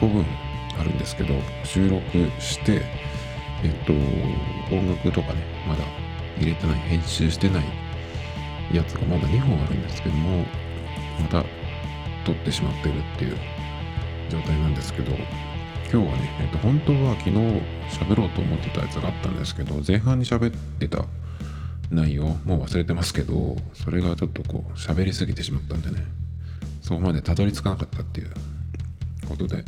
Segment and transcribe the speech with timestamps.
[0.00, 0.24] 個分
[0.78, 2.02] あるんですけど、収録
[2.40, 2.82] して、
[3.62, 3.92] えっと、
[4.74, 5.84] 音楽とかね、まだ
[6.38, 7.64] 入れてない、編集してない
[8.72, 10.44] やつがまだ2本あるんですけども、
[11.20, 11.44] また
[12.24, 13.36] 撮ってしまってるっていう
[14.30, 15.12] 状態なんですけど、
[15.92, 17.36] 今日はね、えっと、本当は昨日
[17.90, 21.04] 喋ろうと思ってたやつがあったんですけど、前半に喋ってた
[21.90, 26.06] 内容、もう忘れてますけど、それがちょっとこう、喋りすぎてしまったんでね、
[26.80, 28.30] そこまでたどり着かなかったっていう
[29.30, 29.64] ことで、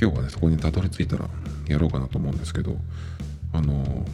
[0.00, 1.28] 今日はね、そこにたどり着いたら
[1.68, 2.76] やろうかなと思うんですけど、
[3.52, 4.06] あの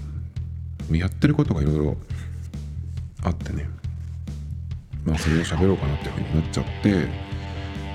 [0.91, 1.97] やってることがいろいろ
[3.23, 3.69] あってね、
[5.05, 6.71] まあ、それを喋ろうかなっていうふうになっちゃって、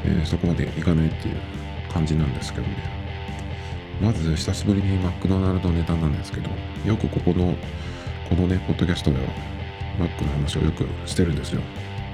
[0.06, 1.38] えー、そこまでいかないっていう
[1.92, 3.04] 感じなんですけどね。
[4.02, 6.50] まず久しぶりにマクドナルドネタなんですけど、
[6.86, 7.56] よくここの、
[8.30, 9.24] このね、ポッドキャストでは、
[10.00, 11.62] マックの話をよくしてるんですよ。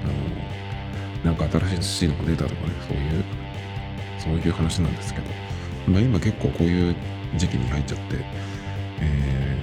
[0.04, 3.24] あの、なんか新しいの出たとかね、そういう、
[4.22, 5.26] そういう話なんですけど、
[5.88, 6.94] まあ今結構こういう
[7.36, 8.04] 時期に入っちゃって、
[9.00, 9.58] え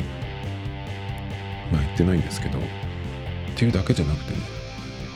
[1.69, 2.61] ー、まあ行ってないんですけど、っ
[3.55, 4.39] ていうだけじゃなくてね、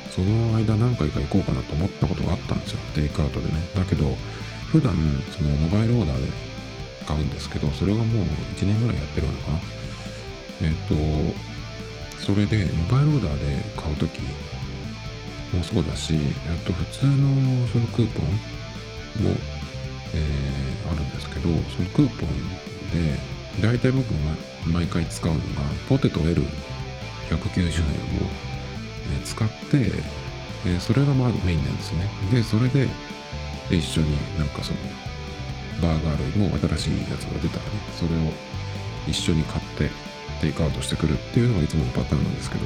[0.09, 3.53] その間何回か行こうかなと思ったことがあったんですよ、テイクアウトでね。
[3.75, 4.15] だけど、
[4.71, 4.93] 普段、
[5.31, 6.27] そのモバイルオーダーで
[7.07, 9.59] 買うんですけど、それがもう1年ぐらいやってるのかな。
[10.61, 18.60] えっ、ー、と、それで、モバイルオーダーで買うときもそうだし、えっと、普通のそのクーポン
[19.19, 19.29] も、
[20.13, 22.49] えー、あるんですけど、そのクーポン
[22.91, 23.19] で、
[23.61, 24.15] 大体僕が
[24.65, 25.43] 毎回使うのが、
[25.89, 26.45] ポテト L190 円を、
[29.13, 29.91] え使って、
[30.65, 32.09] えそれがまあメインなんですね。
[32.31, 32.87] で、それで、
[33.69, 34.79] 一緒になんかその、
[35.81, 38.31] バーガー類も新しいやつが出たらね、それを
[39.07, 39.89] 一緒に買って
[40.41, 42.65] テイクアウトしてくるっていうのがいつものパターンなんですけど、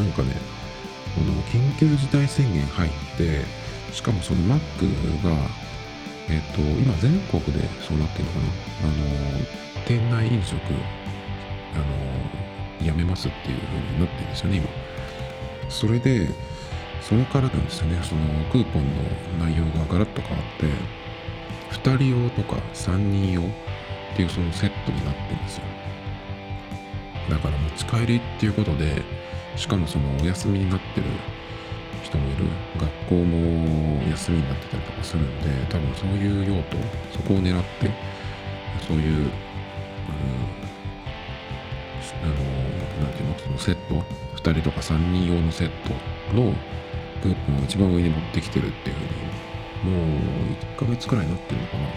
[0.00, 0.36] なんかね、
[1.14, 3.44] この緊急事態宣言入って、
[3.92, 4.58] しかもその Mac
[5.24, 5.30] が、
[6.28, 8.46] えっ、と、今全国でそうなってるのかな。
[8.84, 10.56] あの、店内飲食、
[11.74, 11.78] あ
[12.82, 14.68] の、やめますっていう風になってるんですよね、今。
[15.68, 16.28] それで、
[17.00, 20.66] それからなんですよね、そのクーポンの内容がガラッと変わって、
[21.70, 23.44] 2人用とか3人用っ
[24.16, 25.62] ていうそのセットになってるんですよ
[27.30, 29.02] だから持ち帰りっていうことで
[29.56, 31.06] しかもそのお休みになってる
[32.08, 32.44] 人もいる。
[32.80, 36.76] 学校も休みになってたりとかするんで多分そういう用途
[37.12, 37.90] そこを狙って
[38.86, 39.28] そういう、うん、
[42.22, 42.34] あの
[43.04, 43.94] なんていうのそのセット
[44.36, 46.52] 2人とか3人用のセットの
[47.22, 50.08] クーポンを一番上に持ってきてるっていうふうにもう
[50.76, 51.90] 1ヶ月くらいになってるのかなっ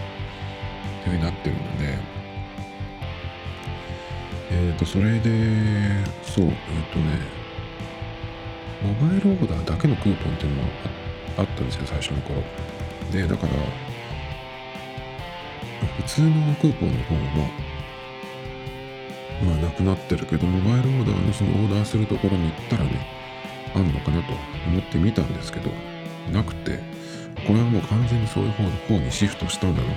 [1.04, 1.98] ていうふうになってるので、
[4.50, 7.41] えっ、ー、と、それで、そう、えっ、ー、とね、
[8.82, 10.68] モバイルオーダーだけのクーポンっていうのが
[11.38, 12.42] あったんですよ、最初の頃。
[13.12, 13.52] で、だから、
[15.96, 17.20] 普通のクーポンの方は、
[19.44, 23.06] まあ、なくなってるけど、モバイルオーダーのそのオーダーするところに行ったらね、
[23.74, 24.32] あんのかなと
[24.66, 25.70] 思ってみたんですけど、
[26.32, 26.78] なくて、
[27.46, 29.94] これはもう完全にそういう方の方にシフトしたんだなと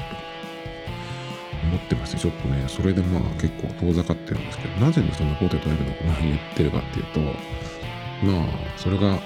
[1.63, 7.19] 思ってまして、ちょっとね、それでまあ結構遠ざかってるんですけど、なぜねそのポテト L のこの辺言ってるかっていうと、
[8.23, 9.19] まあ、それが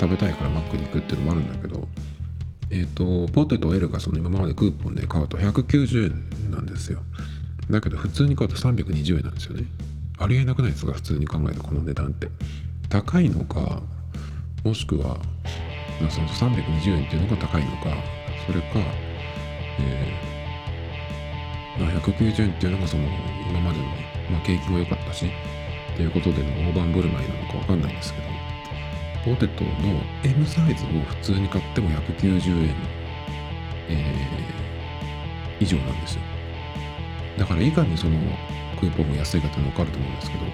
[0.00, 1.88] 食べたいからマックに行くっていうのもあるんだけど、
[2.70, 7.00] えっ、ー、と、ポテト L がその今までクーポンで買うと190円なんですよ。
[7.70, 9.64] だけど普通に買うと320円なんですよね。
[10.18, 10.92] ありえなくないですか？
[10.92, 12.28] 普通に考えたこの値段って。
[12.88, 13.82] 高いのか、
[14.64, 15.18] もしくは
[16.10, 17.90] その320円っていうのが高いのか
[18.46, 18.66] それか、
[19.80, 23.04] えー、190円っていうのがその
[23.48, 25.26] 今までのね、まあ、景気も良かったし
[25.92, 28.26] っていうことでの大盤振る舞いなのか分かんないんですけど
[29.28, 29.70] ポテトの
[30.24, 32.74] M サイズを普通に買っても190円、
[33.88, 36.22] えー、以上なんですよ。
[37.36, 38.18] だからいかにその
[38.80, 40.44] クーポンが安いかっていうの分かると思うんですけど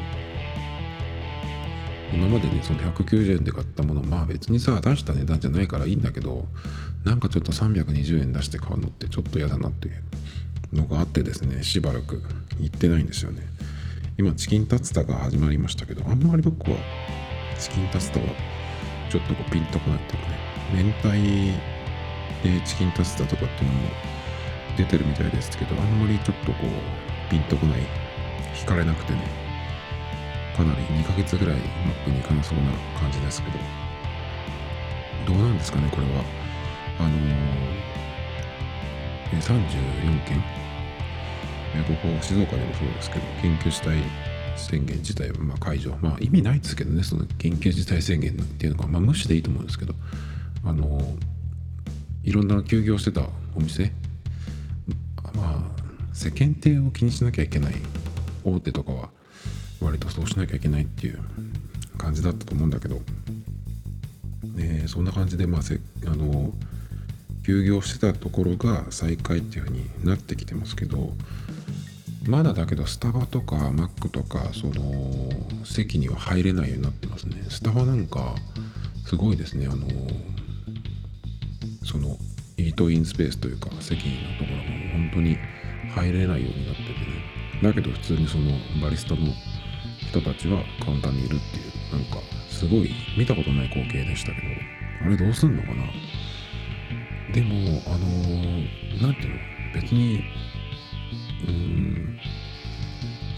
[2.12, 6.46] 今までねその190円で買ったものまあ別にさ出した値段じゃないからいいんだけど
[7.04, 12.22] なんかちょっと320円出して買うのってちょっと嫌だなっていうのがあってですねしばらく
[12.58, 13.42] 行ってないんですよね。
[14.18, 16.76] 今チキンタツタが始まりましたけどあんまり僕は
[17.58, 18.53] チキンタツタは
[19.14, 21.08] ちょっとこうピンとこなっていうかね明太
[22.42, 23.88] でチキンタツタとかっていうのも
[24.76, 27.80] 出てるみたいですけどあんまりちょっとこうピンとこない。
[28.54, 29.20] 惹かれなくてね。
[30.56, 33.58] かなり2ヶ月ぐらいマップに行かなそうな感じですけど、
[35.26, 36.24] どうなんですかね、これは。
[37.00, 40.42] あのー、34件、
[41.74, 43.98] えここ静岡でもそうですけど、研究したい
[44.56, 45.96] 宣言自体はまあ解除。
[46.00, 49.94] まあ意味ないですけどねその緊急事態宣言っていうのがまあ無視でいいと思うんですけど。
[50.66, 50.98] あの
[52.22, 53.92] いろんな休業してたお店。
[55.34, 55.82] まあ
[56.14, 57.74] 世間体を気にしなきゃいけない。
[58.44, 59.10] 大手とかは
[59.80, 61.18] 割とそうしなきゃいけないっていう。
[61.96, 63.00] 感じだったと思うんだけど、
[64.54, 66.52] ね、そんな感じでまあせあの
[67.46, 71.12] 休業してたところが再開っていう風になってきてますけど。
[72.26, 75.30] まだだけどスタバとかマックとかその
[75.64, 77.44] 席には入れないようになってますね。
[77.48, 78.34] スタバなんか
[79.06, 79.66] すごいですね。
[79.66, 79.86] あの
[81.84, 82.16] その
[82.56, 84.62] イートインスペースというか席のところも
[84.92, 85.36] 本当に
[85.94, 87.62] 入れないようになっててね。
[87.62, 89.20] だけど普通にそのバリスタの
[89.98, 92.18] 人たちはカウンターにいるっていうなんか
[92.48, 94.46] すごい見たことない光景でしたけど
[95.06, 95.84] あれどうすんのかな。
[97.32, 98.06] でもあの
[99.02, 99.40] 何ていうの
[99.74, 100.22] 別に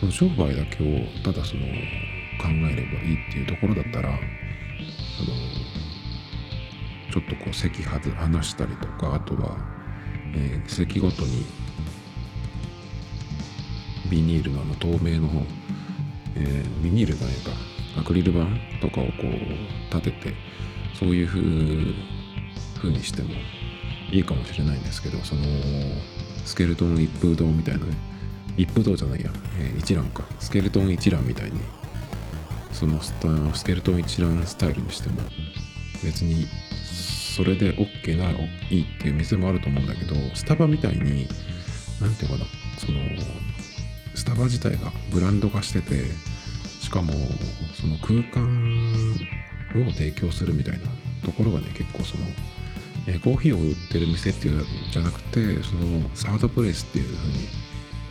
[0.01, 1.63] その商売だけをただその
[2.39, 4.19] 考えればいいっていうところだったらあの
[7.13, 9.57] ちょっとこう席離したりとかあとは、
[10.35, 11.47] えー、席ごとに
[14.11, 15.45] ビニールのあの透明の、
[16.37, 17.77] えー、ビニールじゃないか。
[17.99, 18.47] アクリル板
[18.81, 20.35] とかをこう立てて
[20.95, 21.95] そういうふう
[22.77, 23.31] 風にしても
[24.13, 25.43] いいかもしれないんですけどその
[26.47, 27.93] スケルトン一風堂みたいなね。
[28.57, 30.25] 一風堂じゃないや、えー、一覧か。
[30.41, 31.61] スケルトン一覧みたいに。
[32.77, 33.15] そのス
[33.55, 35.23] スケルトン一覧スタイルにしても
[36.05, 36.47] 別に
[37.35, 41.27] それで OK ならいいっていう店もあると思うんだけどスタバみたいに
[42.03, 42.51] 何て言うかな。
[42.79, 42.99] その
[44.15, 46.05] スタバ自体がブランド化してて
[46.83, 47.15] しかも
[47.81, 49.17] その空間
[49.75, 50.85] を提供するみたいな
[51.25, 52.25] ところがね結構その、
[53.07, 57.35] えコーヒーを売ってる店っていうのじゃなくてそのサードプレイスっていう風に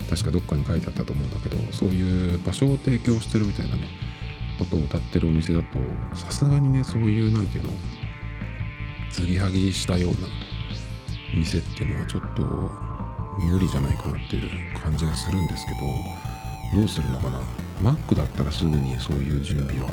[0.09, 3.87] 確かどっかに書いてあったと思うんだけどそういう場所を提供してるみたいなね
[4.57, 5.79] ことを歌ってるお店だと
[6.15, 7.69] さすがにねそういう何ていうの
[9.11, 10.27] 継ぎはぎしたような
[11.35, 12.43] 店っていうのはちょっと
[13.43, 17.41] 無理じゃないかなっていう感じがするんですけどどうするのかな。
[17.81, 19.89] マックだったらすぐにそういう準備は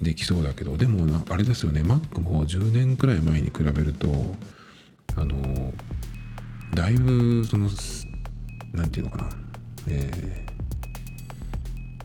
[0.00, 1.82] できそうだけどでもなあれですよね。
[1.82, 4.08] マックも10年くらい前に比べると
[5.16, 5.72] あの
[6.74, 7.68] だいぶその
[8.72, 9.30] 何て言うのかな。
[9.88, 10.46] え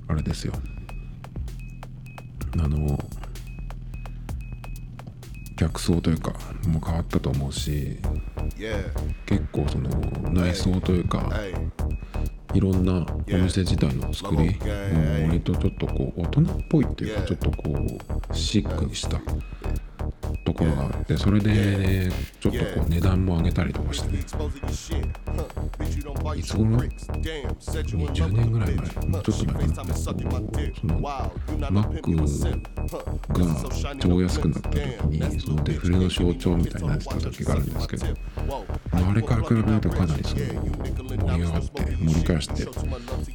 [0.08, 0.54] ー、あれですよ。
[2.58, 2.98] あの
[5.58, 6.34] 客層というか
[6.68, 8.00] も変わったと思うし
[9.26, 9.90] 結構その
[10.32, 11.30] 内装というか
[12.56, 14.44] いろんなお店自体の作り。
[14.44, 17.74] も割とちょっとこう大人っぽいっていうかちょっとこ
[18.32, 19.20] うシックにした
[20.46, 22.10] ところがあってそれで
[22.40, 24.24] ちょっとこう値段も上げたりとかしてね
[27.98, 30.20] 20年ぐらい前もうちょっと前かなその
[31.72, 32.16] Mac
[33.34, 38.06] が超安くなった時にそのデフレの象徴みたいになってた時があるんですけど
[38.92, 40.42] あれから比べるとかなりその
[41.26, 42.68] 盛り上がって盛り返して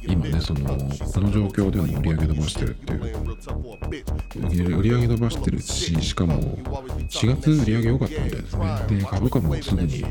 [0.07, 0.73] 今ねそのこ
[1.21, 10.05] の状況でも売り上げ伸ばしてるっていう売り上げ伸ばしてるししかも4月売り上げ良かったみたいですねで株価もすぐに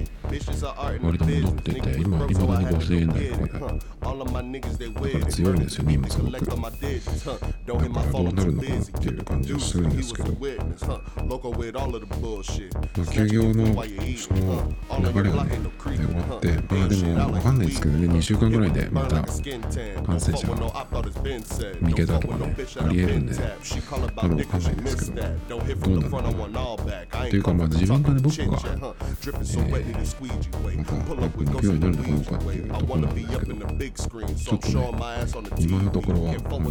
[1.03, 10.37] 割と戻ってて今今だに5000円台とかでだから強いんですよね今すごくだからどうなるのかなっていう感じがするんですけど、ま
[13.03, 13.83] あ、休業の
[14.17, 14.75] その
[15.13, 19.27] 流れがね終わってまあでも分かんないですけどね2週間ぐらいでまた感
[20.21, 23.35] 染者が3桁とかねありえるんで
[23.91, 26.31] まだ分かんないですけどどうなるのかな
[27.27, 34.91] っていうかまあ自分がね僕が、えー、またバックに行くようになるのかどうかっていうところなんですけどちょっとね
[35.59, 36.71] 今のところはあの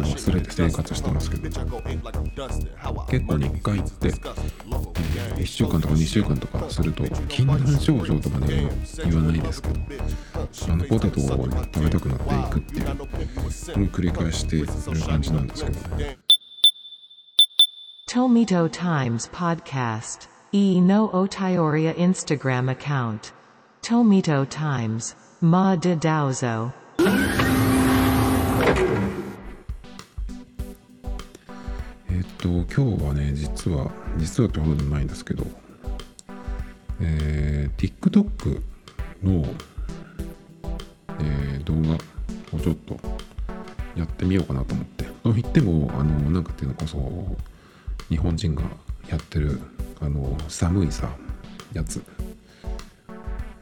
[0.00, 1.42] 忘れて生活してますけど。
[3.08, 8.68] 結構ね1回行って1週間とか2週間とかすると禁断症状とかね
[9.04, 9.74] 言わないですけど
[10.72, 13.06] あのポテトを、ね、食べたくなっていくっていうこ
[13.76, 14.66] れを繰り返している
[15.06, 15.78] 感じなんですけど。
[18.08, 23.32] Tomito Times Podcast E no Otaoria Instagram account.
[23.82, 25.14] Tomito Times.
[25.40, 26.72] Ma de Dauzo
[32.08, 35.46] えっと今日はね実は実はってほどでもないんですけど
[37.00, 38.60] えー、TikTok
[39.22, 39.46] の、
[41.20, 41.94] えー、動画
[42.56, 42.98] をちょっと
[43.96, 45.04] やってみようかなと思って。
[45.22, 47.36] と言っても、あの、なんかっていうのこそ、
[48.08, 48.62] 日本人が
[49.10, 49.60] やってる、
[50.00, 51.10] あの、寒いさ、
[51.72, 52.02] やつ、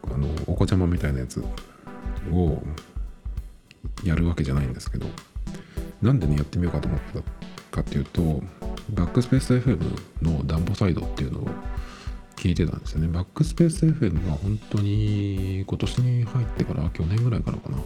[0.04, 1.42] あの、お子ちゃまみたいなやつ
[2.30, 2.62] を、
[4.04, 5.06] やるわけじゃないんですけど
[6.02, 7.00] なんでねやってみようかと思っ
[7.70, 8.42] たかっていうと
[8.90, 9.78] バックスペース FM
[10.22, 11.48] のダンボサイドっていうのを
[12.36, 13.08] 聞いてたんですよね。
[13.08, 17.76] バックスペース FM は本当に今年に入ってから去年ぐらいからかな。
[17.76, 17.84] も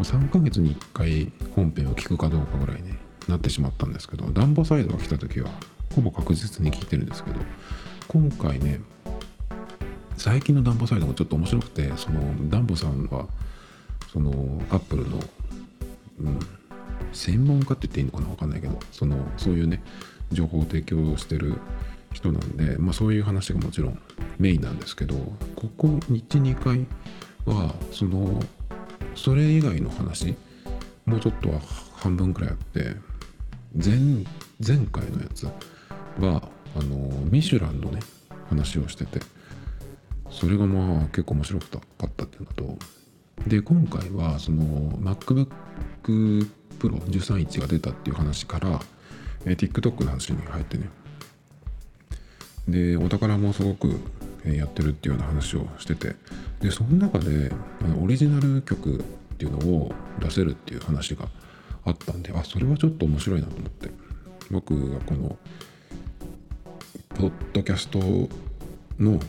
[0.00, 2.92] う3ヶ月に1回本編を聞くかどうかぐらいに
[3.28, 5.50] なってしまったんですけどダンボサイドが来た時は
[5.94, 7.40] ほぼ確実に聞いてるんですけど
[8.08, 8.80] 今回ね
[10.16, 13.26] 最近のダンボサイドもちょっと面白くてそのダンボさんは
[14.12, 14.30] その
[14.70, 15.18] アップルの、
[16.20, 16.38] うん、
[17.12, 19.82] 専門家って言っていいのかな分かんないけどそのそういうね
[20.30, 21.58] 情報を提供してる
[22.12, 23.98] 人なんで、まあ、そういう話がもちろん
[24.38, 25.14] メインなんですけど
[25.56, 26.86] ここ12回
[27.46, 28.40] はその
[29.14, 30.34] それ以外の話
[31.06, 31.60] もうちょっとは
[31.96, 32.94] 半分くらいあって
[33.74, 33.96] 前
[34.64, 35.48] 前回のやつ
[36.18, 36.42] は
[36.76, 36.96] あの
[37.30, 38.00] ミシュランのね
[38.48, 39.20] 話をしてて
[40.30, 41.66] それがまあ結構面白か
[42.06, 42.78] ったっていうのと
[43.46, 44.64] で今回はその
[44.98, 45.48] MacBook
[46.78, 48.80] Pro 13インチが出たっていう話から、
[49.44, 50.88] え、TikTok の話に入ってね。
[52.68, 54.00] でお宝もすごく
[54.44, 56.14] やってるっていうような話をしてて
[56.60, 57.52] でその中で
[58.00, 59.02] オリジナル曲っ
[59.36, 61.26] ていうのを出せるっていう話が
[61.84, 63.90] あったんであそれはちょっと面白いなと思って
[64.50, 65.36] 僕がこの
[67.14, 67.98] ポッドキャスト
[68.98, 69.20] の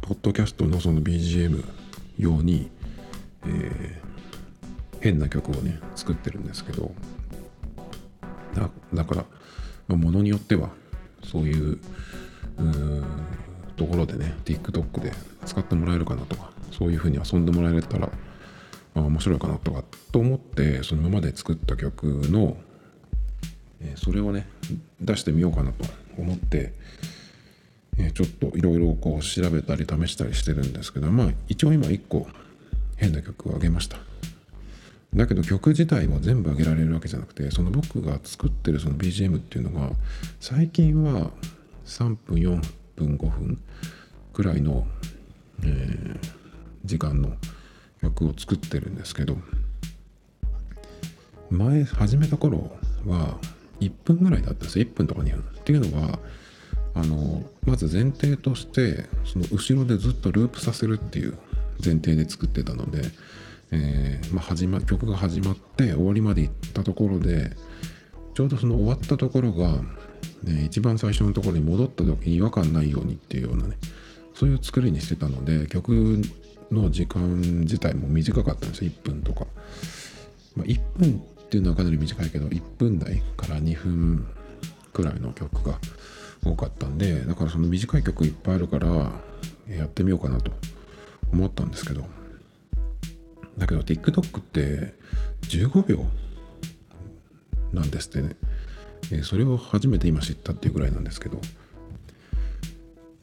[0.00, 1.64] ポッドキャストのその BGM
[2.18, 2.70] 用に、
[3.46, 6.92] えー、変な曲をね作ってるんですけど
[8.54, 9.24] だだから、
[9.86, 10.70] まあ、ものによっては
[11.22, 11.78] そういう
[13.76, 15.12] ところでね TikTok で
[15.44, 18.10] 使ってもらえるかなとかそういうふうに遊んでもらえたら、
[18.94, 22.56] まあ、面白いかなとかと思ってその今まで作った曲の、
[23.80, 24.46] えー、それをね
[25.00, 25.84] 出してみようかなと
[26.18, 26.72] 思って、
[27.98, 32.26] えー、ちょっといろいろこう調べたり試したりしてるんですけどまあ一応今1個
[32.96, 33.98] 変な曲をあげました。
[35.14, 39.90] だけど曲自体も全部上げられるわけじゃなくてその僕が作ってるその BGM っていうのが
[40.40, 41.30] 最近は
[41.86, 42.60] 3分4
[42.96, 43.62] 分5分
[44.32, 44.86] くらいの、
[45.62, 46.18] えー、
[46.84, 47.36] 時間の
[48.02, 49.36] 曲を作ってるんですけど
[51.50, 52.72] 前始めた頃
[53.06, 53.38] は
[53.80, 54.84] 1分ぐらいだったんですよ。
[54.84, 55.40] 1分とか2分。
[55.40, 56.18] っていうのは
[56.94, 61.36] あのまず前提としてその後ろでずっとループさせるっていう
[61.84, 63.02] 前提で作ってたので、
[63.72, 67.50] えーまあ、始ま曲が始まって終わりまで行ったところで
[68.34, 69.82] ちょうどその終わったところが、
[70.44, 73.76] ね、一番最初のところに戻った時に違和感ないようにっていうようなね
[74.34, 76.20] そういう作りにしてたので曲
[76.70, 78.90] の時間自体も短かったんですよ。
[78.90, 79.46] 1分とか、
[80.56, 84.26] まあ、1分っていうのはかなり短いけど1分台から2分
[84.92, 85.78] くらいの曲が
[86.44, 89.12] 多かったんでだからその短い曲いっぱいあるから
[89.68, 90.52] やってみようかなと
[91.32, 92.04] 思ったんですけど。
[93.58, 94.94] だけど TikTok って
[95.42, 96.04] 15秒
[97.72, 98.36] なんですってね、
[99.12, 101.40] えそれを初めて今知ったっていうぐらいなんですけど。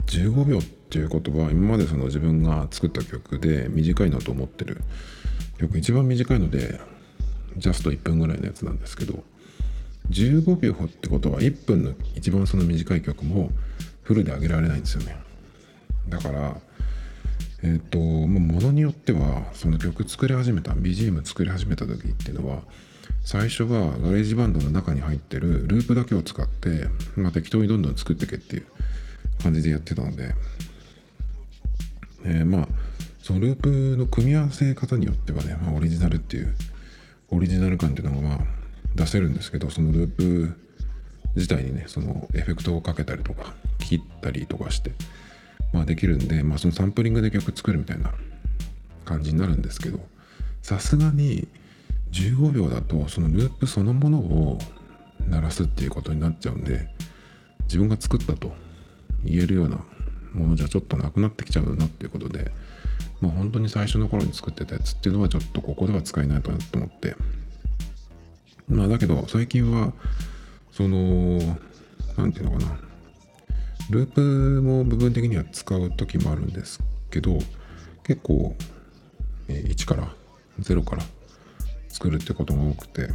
[0.08, 4.82] 15秒っていうことは今までその自分が作った曲で短いなと思ってる。
[5.58, 6.80] 曲一番短いので
[7.58, 9.24] ジャスト1分ぐらいのやつなんですけど
[10.10, 13.50] 15秒ってことは1分の一番その短い曲も
[14.04, 15.16] フルで上げられないんですよね。
[16.10, 16.58] だから
[17.64, 22.64] えっ、ー、とものによってはその曲作り始めた BGM 作り始めた時っていうのは
[23.24, 28.66] 最初は GarageBand の中に入ってるループだけを使って、まあ、適当にどんどん作ってけっていう
[29.44, 30.34] 感じでやってたので、
[32.26, 32.68] えー、まあ
[33.22, 36.56] そのループの組み合わせ方によってはね、まあ、オリジナルっていう
[37.32, 38.40] オリジナル感っていうのが
[38.96, 40.58] 出せるんですけどそのループ
[41.36, 44.92] 自体にねそのエフェクトをかけたりとか切ったりとかして
[45.74, 48.14] まあできるんでまあそのサンプリングで曲作るみたいな
[49.06, 50.00] 感じになるんですけど
[50.62, 51.48] さすがに
[52.12, 54.60] 15秒だとそのループそのものを
[55.28, 56.90] 鳴らすっていうことになっちゃうんで
[57.64, 58.54] 自分が作ったと
[59.24, 59.80] 言えるような
[60.34, 62.52] ものじゃちょっとなくなってきちゃうなっていうことで
[63.22, 67.16] もう本当に最初の頃に作ってたやつっていうのはちょっとここでは使えないとなと思って。
[68.68, 69.94] まあだけど最近は
[70.72, 71.40] その
[72.18, 72.80] 何て言うのかな。
[73.90, 77.38] ループも部分的には使う時もあるんですけど
[78.04, 78.56] 結構、
[79.50, 80.16] 1から
[80.62, 81.04] 0から
[81.90, 83.10] 作るってことが多くて。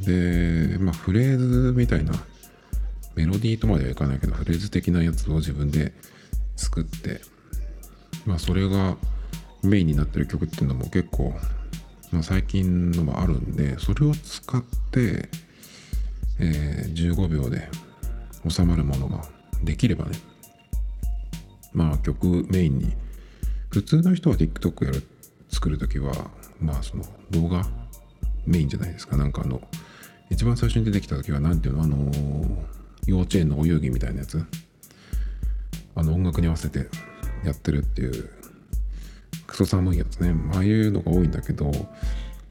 [0.00, 2.12] でまあフレーズみたいな
[3.14, 5.92] メロディーとまではいかないけどフレーズ的なやつを自分で
[6.56, 7.20] 作って
[8.26, 8.96] まあそれが
[9.66, 11.34] メインになってる曲っていうのも結構、
[12.10, 15.28] まあ、最近のもあるんでそれを使って、
[16.38, 17.68] えー、15秒で
[18.48, 19.24] 収まるものが
[19.62, 20.18] できればね。
[21.72, 22.92] まあ曲メインに。
[23.70, 25.02] 普通の人は TikTok やる
[25.48, 26.30] 作る時は
[26.60, 27.66] まあその動画
[28.46, 29.16] メインじゃないですか。
[29.16, 29.60] なんかあの
[30.30, 32.10] 一番最初に出てきた時は何ていうのあの
[33.06, 34.44] 幼稚園のお遊戯みたいなやつ。
[35.96, 36.88] あの音楽に合わせて
[37.44, 38.30] やってるっていう
[39.54, 40.34] クソ寒いやつね。
[40.52, 41.70] ああいうのが多いんだけど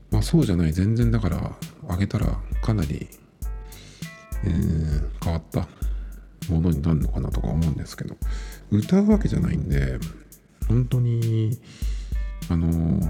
[0.09, 0.71] まあそうじゃない。
[0.71, 1.51] 全然だから
[1.89, 3.09] 上げたらかなり、
[4.45, 5.67] えー、変わった
[6.49, 8.15] ものになるのかなとか思うんですけど。
[8.71, 9.99] 歌うわけじゃないんで
[10.69, 11.59] 本当に
[12.49, 13.01] あの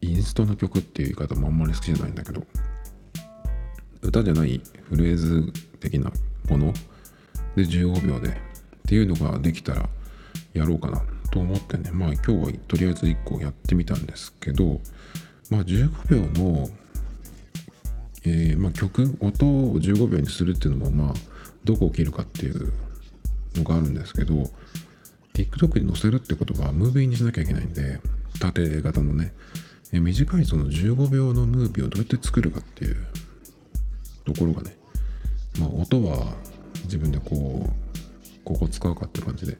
[0.00, 2.42] インストの曲っていう言い方もあんまり好きじゃないんだけど
[4.00, 6.10] 歌じゃないフレーズ的な
[6.48, 6.72] もの？
[7.54, 8.28] で15秒で。
[8.30, 8.32] っ
[8.88, 9.88] ていうのができたら
[10.54, 11.02] やろうかな。
[11.36, 14.80] と思ってねまあ今日はとりあえず1個やってみたんですけど
[15.50, 16.66] まあ15秒の、
[18.24, 21.14] えー、まあ、曲音を15秒にするっていうのもまあ
[21.64, 22.72] どこを切るかっていう
[23.54, 24.44] のがあるんですけど
[25.34, 28.00] TikTok に載せるってことはムービーにしなきゃいけないんで
[28.40, 29.34] 縦型のね
[29.92, 32.96] 短いその15秒のムービーをどうやって作るかっていう
[34.24, 34.74] ところがね
[35.60, 36.32] まあ音は
[36.84, 37.70] 自分でこう
[38.42, 39.58] ここ使うかって感じで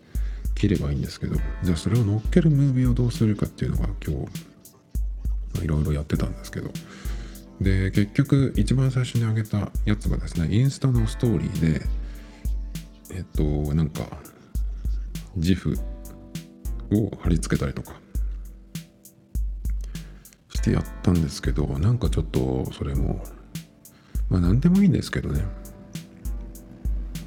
[0.57, 4.27] 切ればいいんですけどじゃあそれを乗っけるムービーをどうするかっていうのが今
[5.55, 6.71] 日いろいろやってたんですけど。
[7.61, 11.87] で結局一番最初に上げたやつがですねインスタのストーリーで
[13.13, 13.43] えっと
[13.75, 14.07] なんか
[15.37, 15.79] 自負
[16.93, 17.95] を貼り付けたりとか
[20.55, 23.25] してやったんですけどなんかちょっとそれも
[24.29, 25.43] まあ何でもいいんですけどね。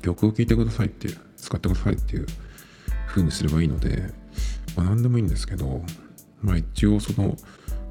[0.02, 2.26] 曲を聴いてくださいっていう使ってくださいっていう
[3.10, 4.14] 風にすればいいので、
[4.78, 5.82] まあ、何でもいいんですけど
[6.42, 7.36] まあ一応その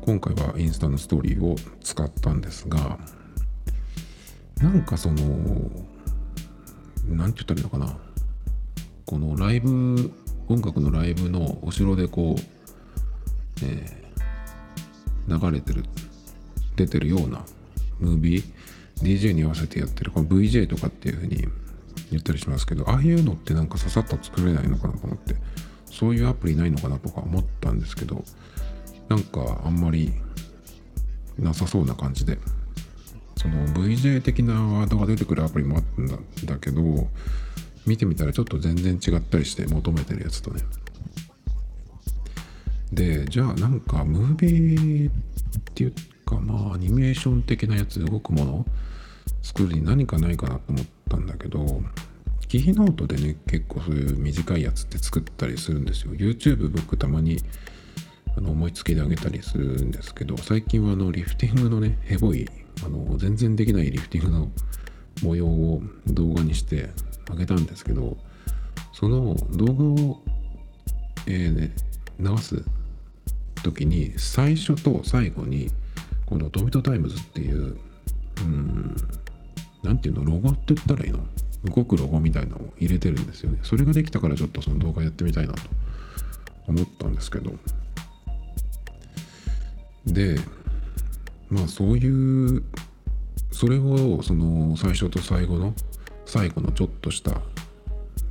[0.03, 2.99] 今回はインスタのストーリーを使ったんですが
[4.63, 5.17] なんかその
[7.07, 7.97] 何て言ったらいいのかな。
[9.09, 10.13] このライブ
[10.49, 12.41] 音楽のライブの後ろでこう、
[13.65, 15.83] えー、流れてる
[16.77, 17.43] 出てるような
[18.01, 18.45] ムービー
[19.01, 21.49] DJ に合わせてやってるこの VJ とかっていう風に
[22.11, 25.35] 言ったりしますけどああいうのってなんかささっと作れないのかなと思って
[25.87, 28.25] そういうアプリないのかなとか思ったんですけど
[29.09, 30.13] なんかあんまり
[31.39, 32.39] なさそうな感じで
[33.37, 36.83] その VJ 的なワードが出てくるアプリもあったんだけど
[37.87, 40.63] 見てみたらちょっと全然違ったりして求めてるやつとね。
[42.93, 45.13] でじゃあなんかムービーっ
[45.75, 45.95] ていう
[46.25, 48.67] かまあアニメーション的なやつ動くもの
[49.43, 51.83] 作るに何かないかなと思ったんだけど
[52.49, 56.15] キーノートでね結構そういう短いやつって作ったりするんですよ。
[56.15, 57.39] YouTube 僕たまに
[58.37, 62.49] あの思いつきであげたりするんですけど最近はあのリフティングのねヘボい
[62.85, 64.49] あの全然できないリフティングの
[65.23, 66.91] 模様を動画にして
[67.31, 68.17] あげたんですけど
[68.93, 70.23] その動画を、
[71.27, 71.73] えーね、
[72.21, 72.65] 流す
[73.63, 75.71] 時に最初と最後に
[76.27, 77.77] このドミトタイムズっていう
[78.41, 78.97] うん
[79.83, 81.21] 何ていうのロゴって言ったらいいの？
[81.65, 83.59] 動くロゴみたいなのを入れてるんですよね。
[83.63, 85.63] それができたからちょっとその動画やってみたいなと
[86.67, 87.53] 思ったんですけど。
[90.07, 90.39] で
[91.51, 92.63] まあそういう
[93.51, 95.75] それをその最初と最後の
[96.27, 97.41] 最後のちょっとした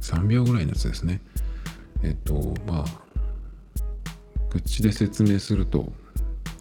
[0.01, 1.21] 3秒ぐらいのやつですね。
[2.03, 2.85] えっとまあ
[4.49, 5.91] 口で説明すると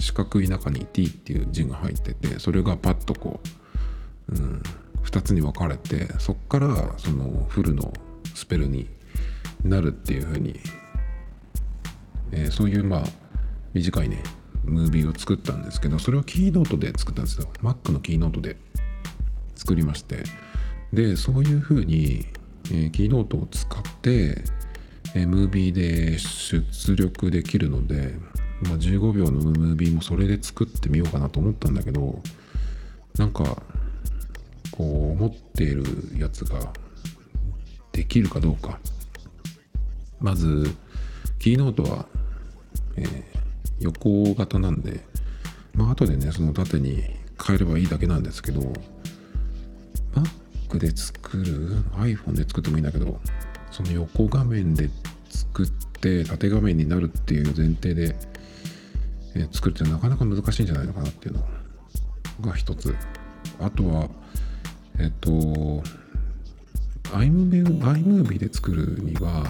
[0.00, 3.48] 四角い中に T っていう字が入っててそれがパッとこう、
[4.30, 4.62] うん、
[5.04, 7.92] 2つに分かれてそっからそのフルの
[8.34, 8.88] スペルに
[9.64, 10.58] なるっていう風に、
[12.32, 13.02] えー、そういうまあ
[13.72, 14.22] 短いね
[14.64, 17.48] ムービーを作ったんですけどそれをキーノートで作ったんですよ。
[17.62, 18.56] Mac のキーノートで
[19.54, 20.24] 作りまして。
[20.92, 22.26] でそういう風に、
[22.70, 24.42] えー、キーノートを使って、
[25.14, 28.14] えー、ムービーで出力できるので、
[28.62, 32.20] まあ、15秒のムービーもそれで作ってみようかなと思ったんだけど
[33.18, 33.62] なんか
[34.76, 35.84] こう思っている
[36.18, 36.72] やつが
[37.92, 38.78] できるかどうか。
[40.20, 40.74] まず
[41.38, 42.06] キーノートは、
[42.96, 43.22] えー、
[43.80, 45.00] 横型なんで
[45.74, 47.04] まあ後でねその縦に
[47.44, 48.60] 変えればいいだけなんですけど
[50.68, 53.20] Mac で作る iPhone で作ってもいいんだけど
[53.70, 54.88] その横画面で
[55.28, 55.66] 作っ
[56.00, 58.16] て縦画面になるっていう前提で、
[59.34, 61.42] えー、作るってなかなか難しいんじゃないのかなっていうの
[62.40, 62.94] が一つ。
[63.60, 64.08] あとは
[64.98, 65.30] えっと
[67.12, 69.44] iMovie, で作るには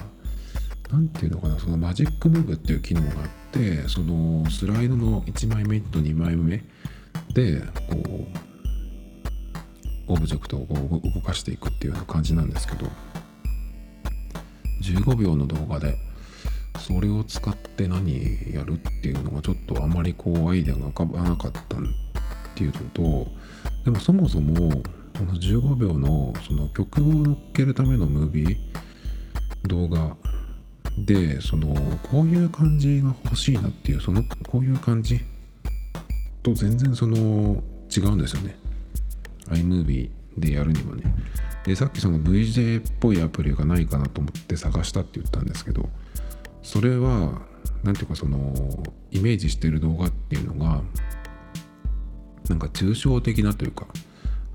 [0.91, 6.63] 何ていうのかなそのマジックムーブっていう機能があってそのスライドの1枚目と2枚目
[7.35, 8.27] でこ
[10.09, 10.67] うオブジェクトを
[11.15, 12.87] 動かしていくっていうような感じなんですけど
[14.83, 15.97] 15秒の動画で
[16.79, 21.63] それを使って何やるっていうのがちょっとあまりこうアイデアが浮かばなかったっ
[22.55, 23.27] ていうのと
[23.85, 24.83] でもそもそも
[25.19, 28.57] この15秒のその曲を乗っけるためのムービー
[29.67, 30.15] 動画
[30.99, 31.75] でその
[32.11, 35.21] こういう感じが欲しいなっていうそのこういう感じ
[36.43, 37.63] と全然その
[37.95, 38.57] 違うんですよね。
[39.49, 41.03] iMovie でやるにはね。
[41.65, 45.89] でさっきその VJ っぽいアプリがないかなと思って探したって言ったんですけど
[46.63, 47.43] それは
[47.83, 48.55] 何ていうかその
[49.11, 50.83] イメージしてる動画っていうのが
[52.49, 53.87] なんか抽象的なというか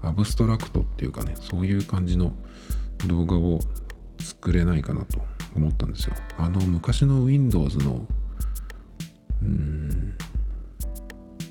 [0.04, 2.34] アブストラクトっていうかねそういう感じの
[3.08, 3.60] 動画を
[4.20, 5.20] 作れないかなと
[5.56, 6.16] 思ったんですよ。
[6.38, 8.08] あの昔の Windows の
[9.42, 10.16] うーん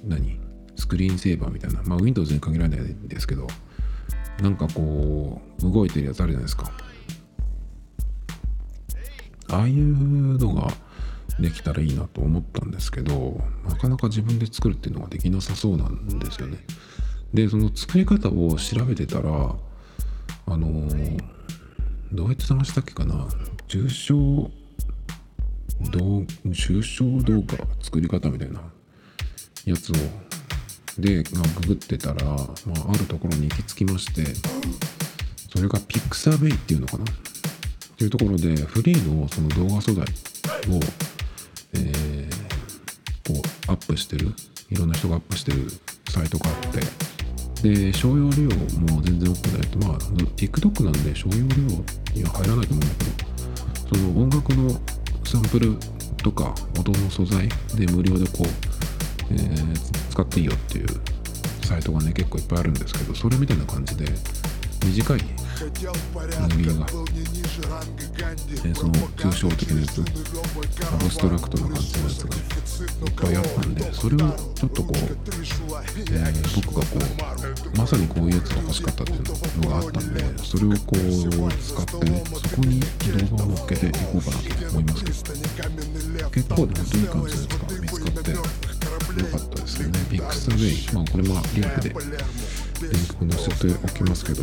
[0.04, 0.38] 何？
[0.76, 1.82] スクリーンセーバーみたいな。
[1.82, 3.46] まあ Windows に限らないんですけど
[4.40, 6.72] なんかこう動いてるやつあるじゃないですか。
[9.50, 10.68] ああいうのが
[11.40, 16.58] できたらいいなと思ったんですけどなかなか自分で作るっていうのができなさそうなんですよね。
[17.32, 19.54] でその作り方を調べてたら
[20.46, 20.88] あの
[22.12, 23.28] どうやって探したっけかな。
[23.68, 24.50] 重症動
[26.46, 28.60] 抽象動画作り方みたいな
[29.64, 29.94] やつを。
[30.98, 31.30] で、グ
[31.68, 34.24] グってたら、まあ、あるところに行き着きまして
[35.50, 37.04] それがピクサーベイっていうのかな。
[37.04, 37.06] っ
[37.96, 40.06] ていうところでフリーのその動画素材を、
[41.74, 42.50] えー
[43.26, 43.34] こ
[43.68, 44.34] うアップしてる。
[44.70, 45.68] いろんな人がアップしてる
[46.08, 47.09] サイトがあって。
[47.62, 49.78] で商用利用も全然多くないと。
[49.86, 49.98] まあ
[50.36, 54.70] TikTok なんで商用利用には入らないと思うんだけどその音楽の
[55.24, 55.76] サンプル
[56.18, 58.46] とか音の素材で無料でこう、
[59.32, 60.86] えー使っていいよっていう
[61.64, 64.04] サイトがね結構いっぱいあるんですけどそれみたいな感じで
[64.86, 70.00] 短いムービーが、えーその抽象的なやつ。
[70.00, 72.36] アブストラクトな感じのやつが。
[73.06, 76.98] いっぱいあったんでそれをちょっとこう、えー僕がこ
[77.74, 79.22] うまさにこういうやつが欲しかったっていう
[79.62, 80.98] のがあったんでそれをこう
[81.52, 85.40] 使ってねそこに動画を乗っけていこうかなと思いますけど。
[86.30, 89.98] 結構でもいい感じのやつが見つかってよかったですよね。
[90.10, 91.94] ピクサウェイまあこれもリンクで
[92.80, 94.42] リンクを載せておきますけど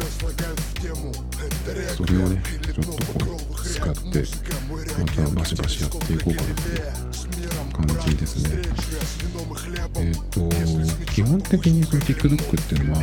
[1.95, 4.23] それをねちょっとこう使って
[4.99, 8.61] またバシバシやっていこうかなっていう感じですね。
[9.97, 10.49] えっ、と
[11.11, 13.01] 基本的にその TikTok っていうのは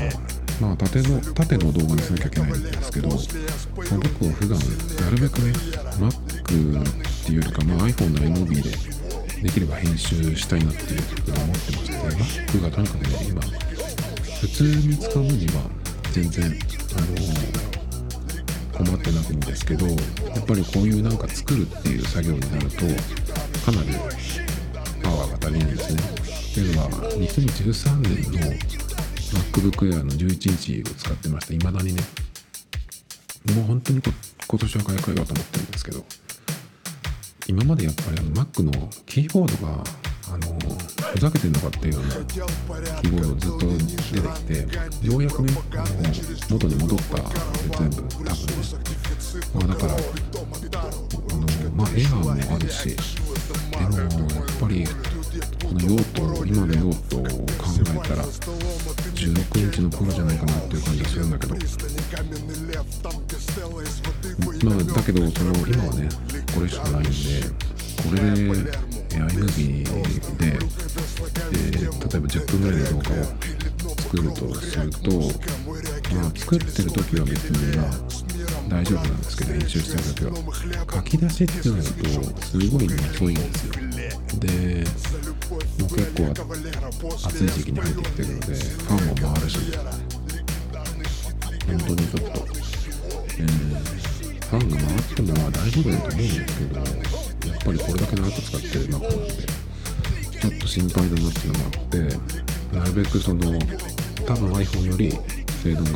[0.61, 5.53] まあ縦の縦の動画にしなきゃいけないんですけど、まあ僕は普段なるべくね
[5.99, 13.43] Mac っていうよりか、まあ、iPhone の Movie でできれば編集したいなっていうふうに思ってまして Mac がとにかくね今
[14.45, 15.71] 普通に使うには
[16.13, 19.95] 全然あの困ってなくんですけどや
[20.39, 22.77] っぱりこういうなんか作るっていう作業になると
[23.65, 23.95] かなり
[25.03, 26.03] パワーが足りないんですね。
[26.03, 28.39] っていうのは2013年の
[29.51, 32.03] MacBook Air の11インチを使ってました未だにね
[33.57, 34.03] もう本当に
[34.47, 36.05] 今年は買い替えようと思ってるんですけど
[37.47, 38.73] 今までやっぱりあの Mac の
[39.07, 39.83] キーボードが
[40.35, 40.59] あの
[41.15, 42.43] ふざけてんのかっていうようなキー
[43.13, 44.11] ボードがずっと出てき
[44.43, 45.87] てようやくねあの
[46.51, 47.17] 元に戻った
[47.79, 48.67] 全部多分ね、
[49.55, 50.03] まあ、だからあの
[51.77, 52.97] まあエアーもあるしで
[53.87, 57.31] もやっぱりこの用途今の用途を考
[57.79, 61.55] えたら16インチのプロじゃないかなっていう感じがするんだけど。
[64.65, 66.09] まあだけどその今はね
[66.55, 67.11] これしかないんで
[68.03, 68.21] これ
[68.63, 69.85] でえー iMovie
[70.39, 75.11] で、えー例えば10分ぐらいの動画を作るとすると、
[76.15, 77.83] まあ、作ってる時は別にま
[78.69, 80.37] 大丈夫なんですけど編集してる時
[80.87, 83.73] は書き出しってなるとすごい遅いんですよ。
[84.39, 84.49] で
[85.81, 86.23] もう結構
[87.29, 89.59] 暑い時期に入ってきてるのでファンも回るし
[91.67, 92.47] 本当にちょっと、
[93.39, 94.04] えー
[94.55, 99.35] ファンが回ってもまあ大丈夫だと思うんですけどやっぱりこれだけ長く使ってる中なんで
[100.41, 103.41] ちょっと心配だなっていうのもあってなるべくその
[104.25, 105.11] 多分 iPhone より
[105.63, 105.91] 精度が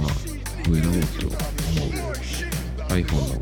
[0.69, 1.37] 上だろうと思
[1.87, 2.09] う
[2.89, 3.41] iPhone の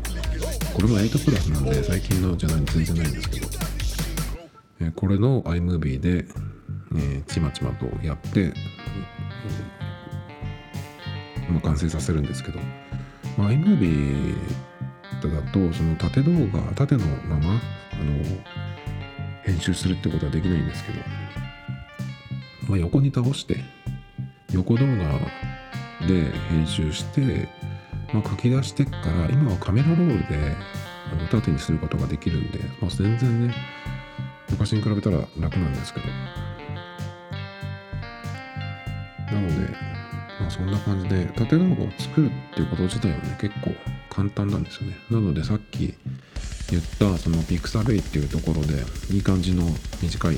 [0.73, 3.47] これも8プラスなんで最近のじゃない全然ないんですけど、
[4.81, 6.25] えーこれの iMovie で、
[6.95, 8.53] えーちまちまとやって、
[11.49, 12.59] まあ、完成させるんですけど、
[13.37, 14.35] まあ、iMovie
[15.21, 18.13] だとその縦動画縦のままあの
[19.43, 20.99] 編集するってことはできないんですけど、
[22.67, 23.57] まあ、横に倒して
[24.51, 24.93] 横動画
[26.07, 27.49] で編集して、
[28.13, 30.55] まあ、書き出してから今はカメラロールで
[31.11, 33.55] あの縦にすることができるんで、まあ、全然ね
[34.49, 36.07] 昔に比べたら楽なんですけど。
[39.31, 39.76] なので
[40.57, 43.71] そんな感じで縦動画を作るっていうこと自体はね結構
[44.09, 44.97] 簡単なんですよね。
[45.11, 45.93] なのでさっき
[46.71, 49.63] 言ったそのピクサベイっていうところでいい感じの
[50.01, 50.37] 短い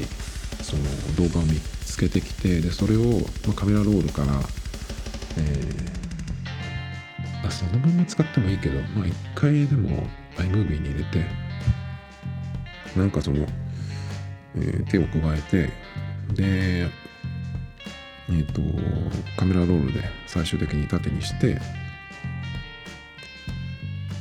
[0.62, 0.84] その
[1.16, 3.02] 動画を見つけてきてでそれを、
[3.48, 4.34] ま、カメラロールから、
[5.38, 10.06] えー、あそのまま使ってもいいけどまあ一回でも
[10.36, 11.26] iMovie に入れて
[12.96, 13.46] なんかその、
[14.56, 15.70] えー、手を加えて
[16.34, 16.90] で
[18.30, 18.62] え、ー、と
[19.38, 21.60] カメラロールで最終的に縦にして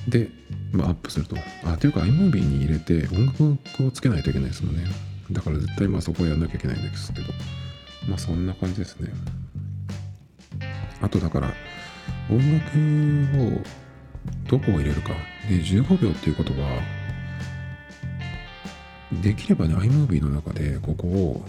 [0.08, 0.30] で
[0.72, 1.36] まあ、アップすると。
[1.64, 4.84] あ、というか iMovie に入れて音楽をつけないといけないですもんね。
[5.30, 7.28] だから絶対まあそこをやんなきゃいけないんですけど。
[8.06, 9.10] まあそんな感じですね。
[11.00, 11.52] あとだから
[12.30, 13.62] 音楽を
[14.48, 15.10] どこを入れるか。
[15.48, 16.80] で、15秒っていうことは、
[19.22, 21.44] できればね、iMovie の中でここを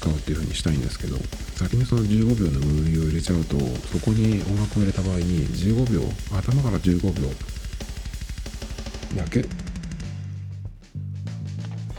[0.00, 1.16] 使うっていう風にしたいんですけど、
[1.56, 6.02] 先にその15秒のムービーを入れちゃうと、そこに音楽を入れた場合に15秒、
[6.36, 7.28] 頭から15秒
[9.16, 9.44] だけっ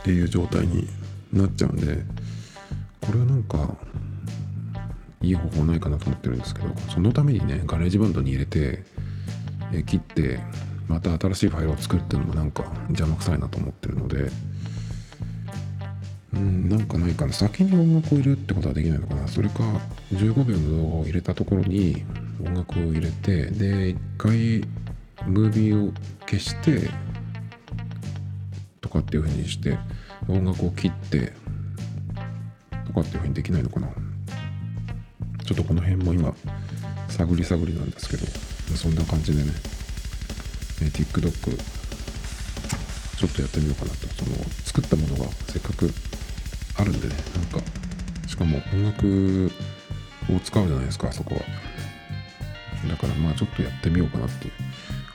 [0.04, 0.88] ていう状態に
[1.32, 2.04] なっちゃうんで
[3.02, 3.76] これはなんか
[5.22, 8.84] いい方法ないかなと思ってるんですけどそのためにねガレージバンドに入れて
[9.86, 10.40] 切って
[10.88, 14.32] また新しいファイルを作るっていうのもなんか邪魔くさいなと思ってるので
[16.34, 19.28] うんなんかないかな先に音楽を入れるってことはできないのかな。
[19.28, 19.64] それか
[20.14, 22.04] 15秒の動画を入れたところに
[22.46, 24.64] 音楽を入れてで一回
[25.28, 26.90] ムービーを消して
[28.80, 29.78] とかっていう風にして
[30.28, 31.34] 音楽を切って
[32.88, 33.90] とかっていう風にできないのかな。
[35.46, 36.34] ちょっとこの辺も今
[37.10, 38.26] 探り探りなんですけど
[38.78, 39.52] そんな感じでね、
[40.82, 41.58] え TikTok
[43.18, 44.08] ちょっとやってみようかなと。
[44.08, 45.92] その作ったものがせっかく
[46.82, 47.68] あるんでねなんか
[48.28, 49.52] しかも音楽
[50.34, 51.42] を使うじゃないですかそこは
[52.90, 54.54] だからまあちょっとやってみようかなっていう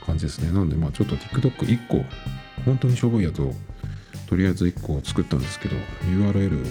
[0.07, 0.51] 感じですね。
[0.51, 2.05] なので、まあちょっと TikTok1 個、
[2.65, 3.53] 本当にしょぼいやつを、
[4.27, 5.75] とりあえず1個作ったんですけど、
[6.05, 6.65] URL を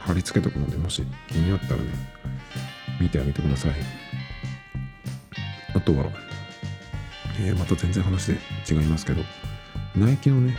[0.00, 1.90] 貼り付けとくので、もし気になったらね、
[2.98, 3.72] 見てあげてください。
[5.74, 6.06] あとは、
[7.40, 8.38] えー、また全然話で
[8.70, 9.22] 違いますけど、
[9.94, 10.56] ナイキのね、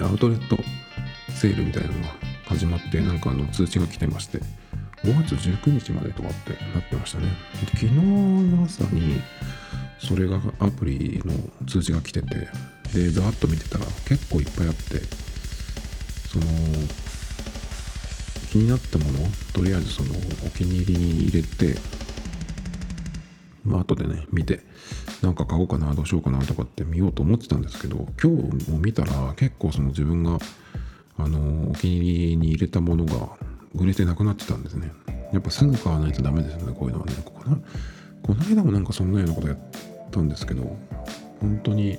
[0.00, 0.56] アウトレット
[1.42, 2.08] セールみたいなのが
[2.46, 4.38] 始まって、なんかあの通知が来てまして、
[5.02, 7.26] 5月19日までとかってなってましたね
[7.60, 7.66] で。
[7.66, 9.20] 昨日の朝に、
[9.98, 11.34] それがアプリの
[11.66, 12.48] 通知が来てて
[12.92, 14.98] でざーっと見てたら結構いっぱいあって
[16.28, 16.44] その
[18.50, 19.18] 気になったもの
[19.52, 20.10] とりあえずその
[20.44, 21.78] お気に入りに入れて
[23.64, 24.60] まあ後でね見て
[25.22, 30.40] なんか買おうかなどうしようかなとかって見ようと思ってたんですけど今日も見たら結構その自分が
[31.24, 33.28] あのお気に入りに入れたものが
[33.74, 34.90] 売れてなくなってたんですね。
[35.32, 37.14] やっぱすぐ買わないとダメですよねこういうのはね。
[37.24, 37.56] この
[38.22, 39.58] この間もなんかそんなようなことやっ
[40.10, 40.76] たんですけど
[41.40, 41.98] 本当に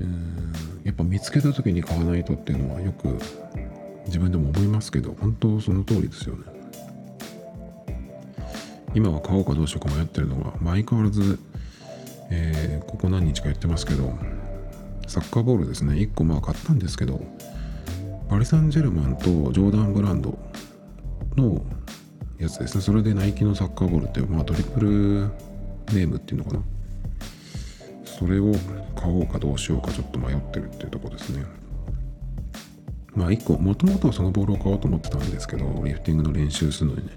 [0.00, 0.52] うん
[0.84, 3.18] やっぱ見つけた時に買わないとっていうのはよく
[4.06, 6.44] 自分でも思いますけど本当その通りですよね。
[8.94, 11.38] 今は買おうかどうしようか迷ってるのは、まあ、相変わらず、
[12.30, 14.18] えー、ここ何日か言ってますけど
[15.06, 15.94] サッカーボールですね。
[15.94, 17.22] 1個まあ買ったんですけど
[18.32, 20.38] パリ・サンジェルマンとジョーダンブランド
[21.36, 21.62] の
[22.38, 22.80] やつですね。
[22.80, 24.88] それでナイキのサッカーボールっていうまあトリプル
[25.94, 26.62] ネームっていうのかな。
[28.06, 28.54] それを
[28.96, 31.44] 買おうかどうしようかちょっと迷ってるっていうとこですね。
[33.14, 37.12] まあ1個もともとはそのボールを買おうと思ってたんですけどリフティングの練習するのにね。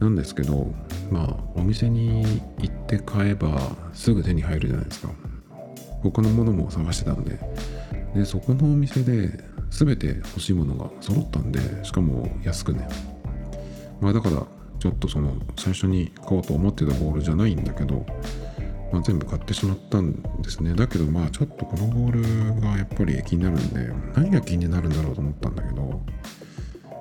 [0.00, 0.74] なんですけど
[1.12, 2.24] まあお店に
[2.58, 3.56] 行って買えば
[3.92, 5.10] すぐ手に入るじゃないですか。
[6.02, 7.38] 他のものも探してたんで。
[8.16, 12.88] でそこのお店で全て欲しいものが揃ったんでしかも安くね。
[14.00, 14.46] まあだから
[14.78, 18.04] ちょっとその最初に買おうと思ってたボールじゃないんだけど
[18.92, 20.74] まあ、全部買ってしまったんですね。
[20.74, 26.02] だけどまあちょっとこのボールがやっぱり気になるんで何が気になるんだろうと思ったんだけど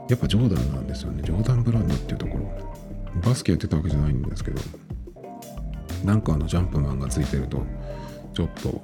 [0.07, 1.21] やっぱジョーダンなんですよね。
[1.23, 2.71] ジョーダンブランドっていうところ。
[3.19, 4.61] バスケやってたわけじゃないんですけど
[6.05, 7.63] なんかあのジャンプマンがついてると
[8.33, 8.81] ちょっと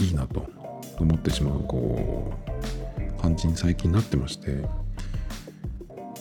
[0.00, 0.46] いいなと
[0.98, 2.47] 思ってしまうこう
[3.20, 4.64] 感じに最近なってまして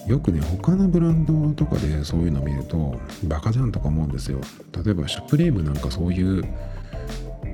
[0.08, 4.40] よくね他のブランドとかでそういうの見るとバカじゃんとか思うんですよ。
[4.84, 6.44] 例えばシュプリームなんかそういうう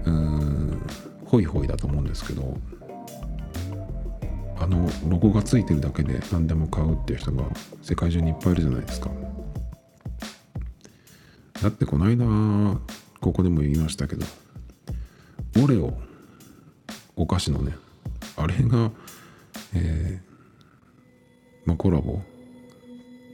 [0.05, 0.87] ーん
[1.25, 2.57] ホイホイだと思うんですけど
[4.59, 7.43] あのロゴがついてるだけで何でも買うっていう人が
[7.81, 9.09] 世界中にいっぱいいるじゃないですか。
[11.61, 12.79] だってこの間
[13.19, 14.25] ここでも言いましたけど
[15.63, 15.93] オレオ
[17.15, 17.73] お菓子のね
[18.35, 18.91] あれが、
[19.75, 20.33] えー
[21.65, 22.21] まあ、コラボ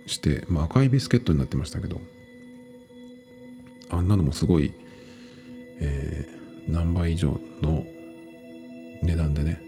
[0.05, 1.99] して、まあ、赤いビスケットになってましたけど
[3.89, 4.73] あんなのもすごい、
[5.79, 7.83] えー何倍以上の
[9.01, 9.59] 値段でね、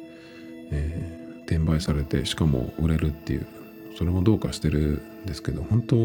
[0.72, 3.46] えー転売されてしかも売れるっていう
[3.98, 5.96] それもどうかしてるんですけど本当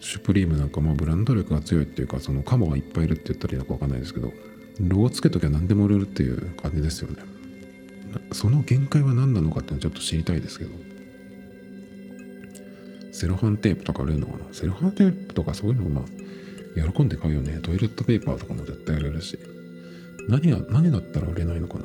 [0.00, 4.32] シュプリームなんかまあブランド力が強いっていうかそのカモがいっぱいいるって言ったらいいのか分かんないですけど
[4.80, 7.22] ロゴつけときゃ何でも売れるっていう感じですよね。
[8.32, 10.70] その限界は何なのかっていうのはちょっと知りたいですけど。
[13.12, 14.44] セロハンテープとか売れるのかな？
[14.52, 16.04] セロハンテープとかそういうのまあ
[16.92, 17.58] 喜んで買うよね。
[17.62, 19.38] トイレットペーパーとかも絶対売れるし。
[20.28, 21.84] 何が何だったら売れないのかな？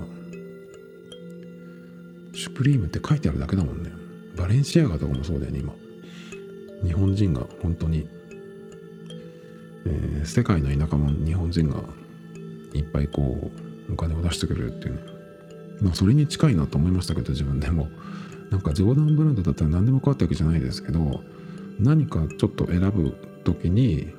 [2.34, 3.92] シュプリームって書いてあるだけだもんね。
[4.38, 5.74] バレンシアガとかもそうだよね今。
[6.86, 8.08] 日本人が本当に、
[9.86, 11.84] えー世界の田舎も日本人が
[12.74, 13.52] いっぱいこ
[13.90, 14.96] うお金を出してくれるっていう。
[14.96, 15.15] ね
[15.82, 17.90] まあそれに近いなと思いましたけど自分でも。
[18.52, 21.24] なんかジョーダンブランドだったら何でも変わったわけじゃないですけど
[21.80, 24.10] 何かちょっと選ぶ時に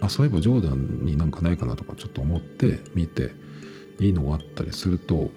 [0.00, 3.32] あそういえばジョーダンになんかないかなとかちょっと思って見て
[3.98, 5.32] いいのがあったりすると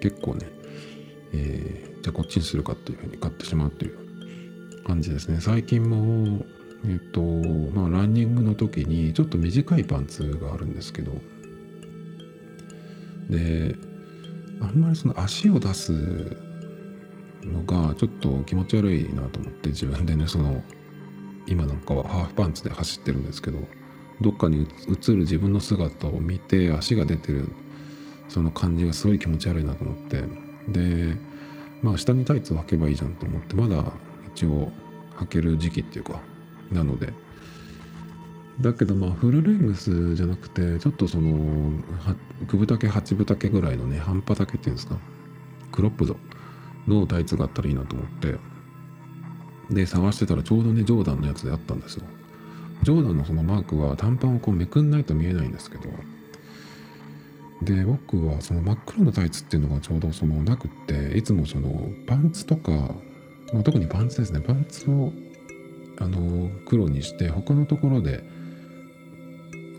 [0.00, 0.48] 結構ね、
[1.34, 5.38] えーじゃあこっちにするかっていうふうに買ってしまうっていう感じですね。
[5.40, 6.44] 最近も
[6.86, 11.12] えっとまあランニングの時にちょっと短いパンツがあるんですけど。
[13.28, 13.76] で
[14.60, 15.92] あんまりその足を出す
[17.42, 20.62] のがちょっと気持ち悪いなと思って自分でねその
[21.46, 23.58] 今なんかはハーフパンツで走ってるんですけど
[24.20, 27.48] どっかに映る自分の姿を見て足が出てる
[28.28, 30.22] その感じがすごい気持ち悪いなと思って。
[30.68, 31.16] で
[31.82, 33.92] まあ下にタイツを履けばいいじゃんと思ってまだ
[34.34, 34.70] 一応
[35.16, 36.20] 履ける時期っていうか
[36.70, 37.12] なので
[38.60, 42.14] だけどまあフルレングスじゃなくてちょっとそのは
[42.50, 44.96] 九分丈八分丈ぐらいのね半端丈っていうんですか？
[45.72, 46.16] クロップド
[46.86, 48.36] のタイツがあったらいいなと思って。
[49.70, 52.04] で探してたらちょうどねジョーダンのやつであったんですよ。
[52.82, 55.84] ジョーダンのそのマークは短パンをこうめくんないと見えないんですけど。
[57.62, 62.72] で僕はその真っ黒のタイツっていうのがちょうどそのなくっていつもそのパンツとか、
[63.52, 64.40] まあ、特にパンツですね。
[64.40, 65.12] パンツを
[65.98, 68.24] あの黒にして他のところで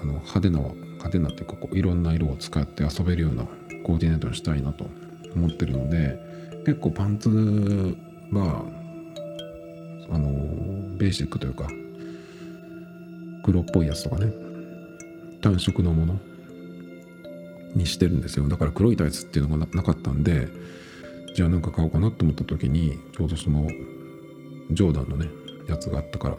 [0.01, 3.43] あの派手な派手なっていうかこういろんな色を使って遊べるような
[3.83, 4.85] コーディネートにしたいなと
[5.35, 6.19] 思ってるので
[6.65, 7.29] 結構パンツ
[8.31, 8.65] は
[10.09, 11.67] あのベーシックというか
[13.43, 14.31] 黒っぽいやつとかね
[15.41, 16.19] 単色のもの
[17.75, 18.47] にしてるんですよ。
[18.49, 20.49] だから黒いタイツっていうのがなかったんで
[21.35, 23.67] じゃあなんか買おうかなと思った時にちょうどその
[24.71, 25.29] ジョーダンのね
[25.67, 26.37] やつがあったから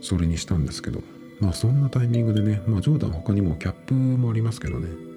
[0.00, 1.02] それにしたんですけど。
[1.40, 5.10] まあそんなタイミングでねまあジョーダン他にもキャップもありますけどね。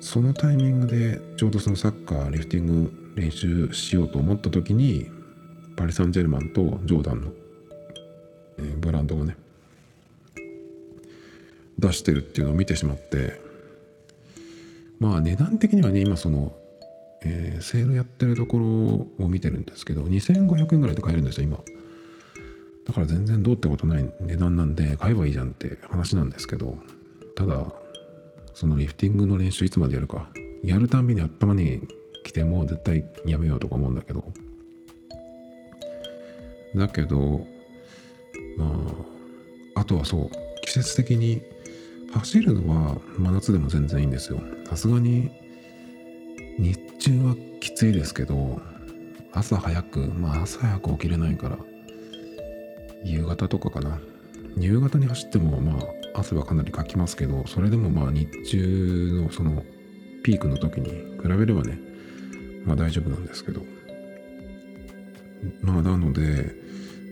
[0.00, 5.10] そのタイミングでちょうどそのサッカーリフティング練習しようと思った時に
[5.76, 7.32] パリ・サンジェルマンとジョーダンの、
[8.58, 9.36] えーブランドをね
[11.78, 13.40] 出してるっていうのを見てしまって
[14.98, 16.54] まあ値段的にはね今その、
[17.22, 18.66] えーセールやってるところ
[19.24, 21.58] を見てるんですけど2500円ぐらいで買えるんですよ今。
[22.90, 26.76] だから全然どうってことない値段なんで買えばいいじゃんって話なんですけど
[27.36, 27.64] ただ
[28.52, 30.28] そのリフティングの練習いつまでやるか
[30.64, 31.86] やるたんびに頭に
[32.24, 34.24] 来てもう絶対やめようとか思うんだけど。
[36.74, 37.46] だけど
[38.56, 38.66] ま
[39.76, 40.30] ああとはそう
[40.62, 41.42] 季節的に
[42.12, 44.40] 走るのは真夏でも全然いいんですよ。
[44.68, 45.30] さすがに
[46.58, 48.60] 日中はきついですけど
[49.32, 51.56] 朝早くまあ朝早く起きれないから
[53.04, 53.98] 夕方とかかな。
[54.56, 55.78] 夕方に走ってもま
[56.14, 59.62] あ汗はかなりかきますけどそれでもまあ日中のその
[60.24, 60.88] ピークの時に
[61.22, 61.78] 比べればね
[62.64, 63.62] まあ大丈夫なんですけど。
[65.62, 66.54] まあなので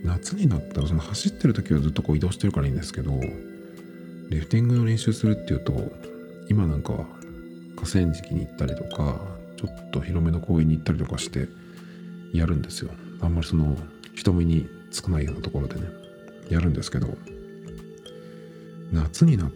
[0.03, 3.11] 夏になったらその走ってる時はずっとこう移動してるからいいんですけど
[4.29, 5.73] リフティングの練習するっていうと
[6.47, 6.93] 今なんか
[7.75, 9.19] 河川敷に行ったりとか
[9.57, 11.47] ちょっと広めの公園に行ったりとかして
[12.33, 12.91] やるんですよ。
[13.21, 13.75] あんまりその
[14.15, 15.87] 人目につかないようなところでね
[16.49, 17.17] やるんですけど
[18.91, 19.51] 夏になっ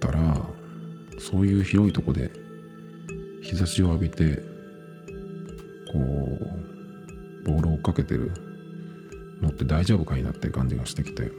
[0.00, 0.36] たら
[1.18, 2.30] そういう広いとこで
[3.42, 4.36] 日差しを浴びて
[5.92, 8.32] こうボールを追っかけてる
[9.40, 11.30] のって大丈夫かいなって感じがしてきて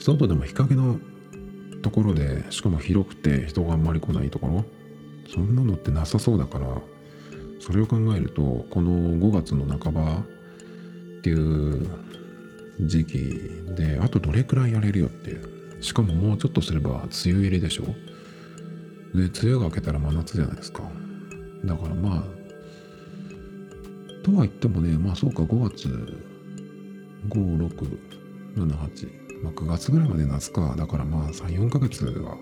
[0.00, 0.98] 外でも日陰の
[1.82, 4.64] ところでしかも広くて人があんまり来ないところ
[5.32, 6.66] そんなのってなさそうだから
[7.60, 10.22] それを考えるとこの5月の半ば
[11.26, 11.88] ていう
[12.82, 13.18] 時期
[13.74, 15.82] であとどれくらいやれるよっていう。
[15.82, 17.00] しかももうちょっとすれば梅
[17.34, 17.82] 雨入りでしょ？
[17.84, 17.90] で
[19.12, 20.84] 梅雨が明けたら真夏じゃないですか。
[21.64, 22.22] だからまあ
[24.24, 25.88] とは言ってもねまあそうか5月
[27.28, 30.76] 5678まあ9月ぐらいまで夏か。
[30.78, 32.36] だからまあ34ヶ月は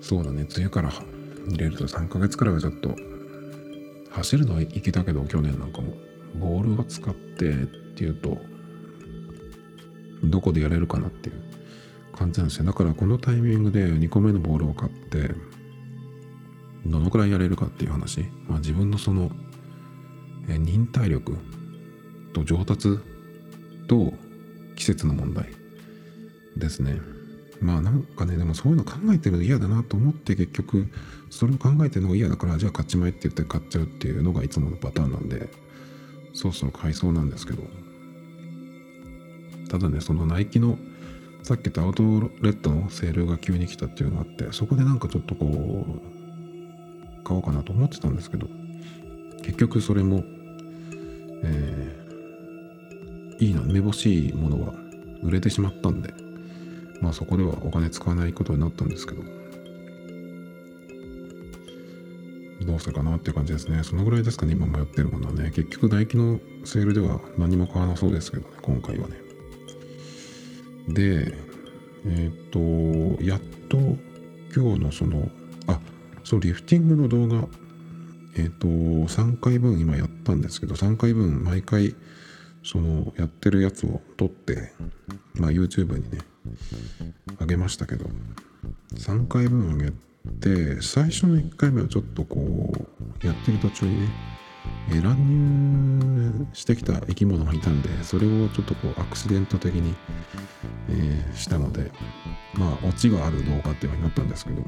[0.00, 1.02] そうだね梅雨から入
[1.56, 2.94] れると3ヶ月くらいはちょっと
[4.12, 5.92] 走るのはいけたけど去年なんかも。
[6.34, 7.66] ボールを使ってっ
[7.96, 8.38] ていうと
[10.24, 11.42] どこでやれるかなっていう
[12.12, 12.64] 感じなんですよ。
[12.64, 15.30] だからこのタイミングで2個目のボールを買って
[16.86, 19.30] どのくらいやれるかっていう話、まあ、自分のその
[20.46, 21.36] 忍耐力
[22.32, 22.98] と上達
[23.88, 24.12] と
[24.76, 25.48] 季節の問題
[26.56, 27.00] ですね。
[27.60, 30.88] まあなんかねでもそういうの考えてるの嫌だなと思って結局
[31.30, 35.63] それを考えてるのが嫌だからじゃあ買っちまえって言って買っちゃうっていうのがいつものパターンなんで。
[36.34, 37.62] そろそろ買いそうなんですけど
[39.70, 40.78] ただねそのナイキの
[41.42, 42.02] さっき言ったアウト
[42.42, 48.46] レットのセールが急に来たっていうのがあってそこでなんかちょっとこう買おうかなと思ってたんですけど
[49.42, 50.22] 結局それも、
[51.44, 54.74] えー、いいなめぼしいものは
[55.22, 56.14] 売れてしまったんで
[57.00, 59.22] まあそこではお金使わないことになったんですけど
[62.64, 63.82] どうするかなっていう感じですね。
[63.82, 65.50] そのぐらいですかね今迷ってるものはね。
[65.54, 69.16] 結局ナイキのセールでは何も買わなそうですけどね今回はね。
[70.88, 71.36] で
[72.06, 72.58] えっ、と
[73.22, 73.78] やっと
[74.54, 75.28] 今日のその
[75.66, 75.80] あ
[76.22, 77.46] そうリフティングの動画。
[78.36, 81.94] えっ、と3回分今やったんですけど3回分毎回
[82.64, 84.72] そのやってるやつを撮って
[85.34, 86.18] まあ YouTube にね
[87.38, 88.06] あげましたけど
[88.96, 90.13] 3回分あげて
[90.80, 92.72] 最初の1回目はちょっとこ
[93.22, 94.08] うやってる途中にね
[94.92, 99.94] え乱入してきた生き物がいたんでそれをちょっとこうアクシデント的に、
[100.88, 101.90] えー、したので
[102.54, 104.62] まあオチがある動画っていうふうになったんですけど、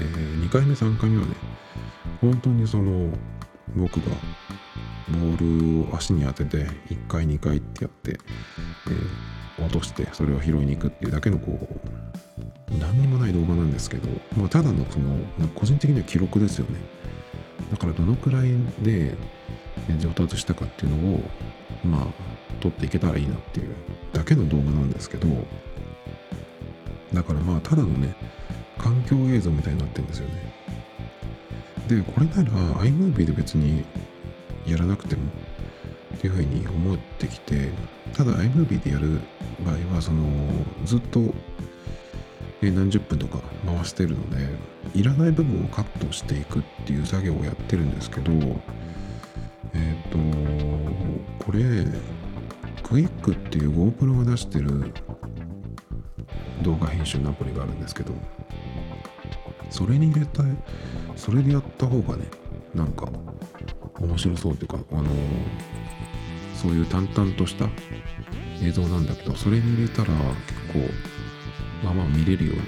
[0.00, 1.34] えー、2回目3回目はね
[2.20, 3.10] 本当にその
[3.74, 4.16] 僕が
[5.08, 8.18] ボールを足に当てて1回2回ってやって、
[9.58, 15.16] えー、落としてそれを拾いに行くっていうだけのこう何にもない動画なんですけど、まあ、ただのその
[15.54, 16.80] 個人的には記録ですよね。
[17.70, 19.16] だからどのくらいで
[19.98, 21.20] 上達したかっていうのを
[21.84, 22.06] まあ
[22.60, 23.74] 撮っていけたらいいなっていう
[24.12, 25.28] だけの動画なんですけど
[27.12, 28.14] だからまあただのね
[28.78, 30.55] 環境映像みたいになってるんですよね。
[31.88, 32.50] でこれなら
[32.82, 33.84] iMovie で別に
[34.66, 35.22] やらなくても
[36.14, 37.70] っていうふうに思ってきて
[38.14, 39.20] ただ iMovie でやる
[39.64, 40.24] 場合はその
[40.84, 41.34] ずっと
[42.62, 44.48] 何十分とか回してるので
[44.94, 51.60] いらない部分をカットしていくっていう作業をやってるんですけどえっ、ー、とこれ
[52.82, 54.92] クイックっていう GoPro が出してる
[56.62, 58.12] 動画編集のアプリがあるんですけど
[59.70, 60.46] それに入れたい
[61.16, 62.24] それでやった方がね
[62.74, 63.08] なんか
[64.00, 65.04] 面白そうっていうかあの
[66.54, 67.68] そういう淡々とした
[68.62, 70.78] 映像なんだけどそれに入れたら結構
[71.84, 72.62] まあまあ見れるような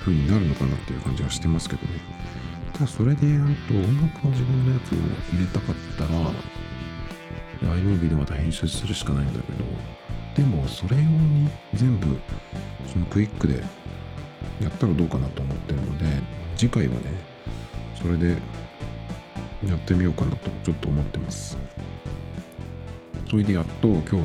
[0.00, 1.88] 風になるのかなっていう感じはしてますけどね。
[2.72, 4.96] ただそれでやると音楽を自分のやつを
[5.34, 12.18] 入れたかったら iMovie でまた編集するしかないんだけどでもそれ用に全部
[12.90, 13.62] そのクイックで
[14.60, 16.04] やったらどうかなと思ってるので
[16.56, 17.00] 次回はね
[18.00, 18.36] それで
[19.66, 21.58] やってみようかなとちょっと思ってます。
[23.28, 24.24] それでやっと今日の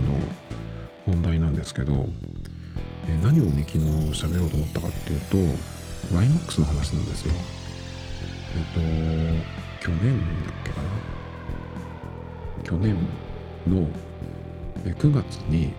[1.06, 2.08] 本題なんですけど
[3.22, 5.38] 何をね昨日喋ろうと思ったかっていうと
[6.16, 7.34] YMAX の話なんですよ。
[8.56, 10.90] えっ、と去年だっけかな。
[12.64, 12.96] 去年
[13.68, 13.88] の
[14.84, 15.74] 9月に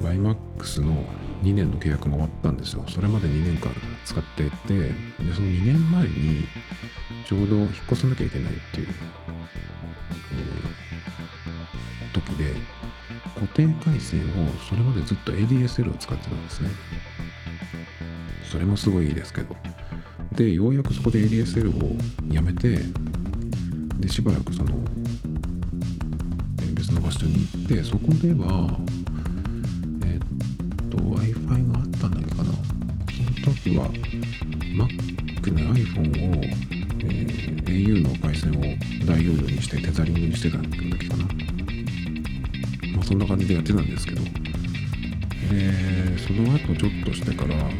[0.00, 1.04] YMAX の
[1.46, 2.84] 2年の契約が終わったんですよ。
[2.88, 3.72] それまで2年間
[4.04, 4.90] 使っててで
[5.32, 6.44] その2年前に
[7.24, 8.88] ちょうど引っ越さなきゃいけないっていう、
[10.32, 12.54] えー、時で
[13.34, 14.24] 固定回線を
[14.68, 16.70] それまでずっと ADSL を使ってたんですね。
[18.50, 19.54] それもすごいいいですけど。
[20.32, 21.96] でようやくそこで ADSL を
[22.32, 22.78] やめて
[23.98, 24.76] でしばらくその
[26.74, 28.78] 別の場所に行ってそこでは
[33.66, 33.88] その時は
[34.76, 38.62] Mac の iPhone を、えー、au の回線を
[39.04, 41.26] 大容量にしてテザリングにしてたんだっけかな
[43.02, 44.22] そんな感じでやってたんですけど。
[44.22, 47.70] でその後ちょっとしてから半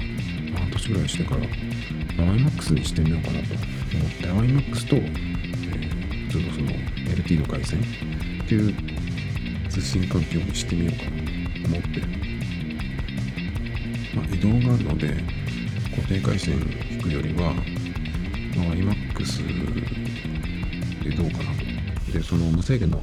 [0.72, 6.70] 年ぐらいしてから YMAX にしてみようかなと思って YMAX と、えー、ちょっとその
[7.16, 8.74] LT の回線っていう
[9.68, 11.10] 通信環境にしてみようかな
[11.62, 12.00] と思って、
[14.14, 15.45] まあ、移動があるので
[16.06, 16.54] 固定回線
[16.88, 17.56] 引くよりは、まあ、
[18.76, 19.42] iMAX
[21.02, 21.50] でどうかな？
[22.06, 23.02] とでその無制限の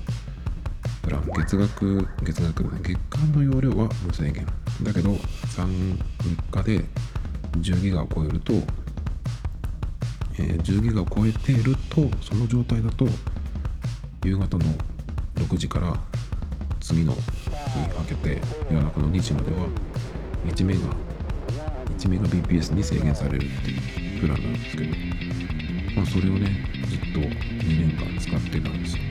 [1.01, 4.47] プラン月額月額月間の容量は無制限
[4.83, 5.67] だけど3
[6.49, 6.85] 日で
[7.57, 8.53] 10ギガを超えると、
[10.39, 13.05] えー、10ギガを超えてるとその状態だと
[14.23, 14.63] 夕方の
[15.35, 15.93] 6時から
[16.79, 17.19] 次の日
[17.79, 18.39] にかけて
[18.71, 19.67] 夜中の2時までは
[20.45, 21.12] 1メガ
[21.85, 24.89] 1メガ BPS に制限されるっていうプランなんですけど
[25.95, 26.47] まあそれをね
[26.87, 29.03] ずっと2年間使ってたんですよ。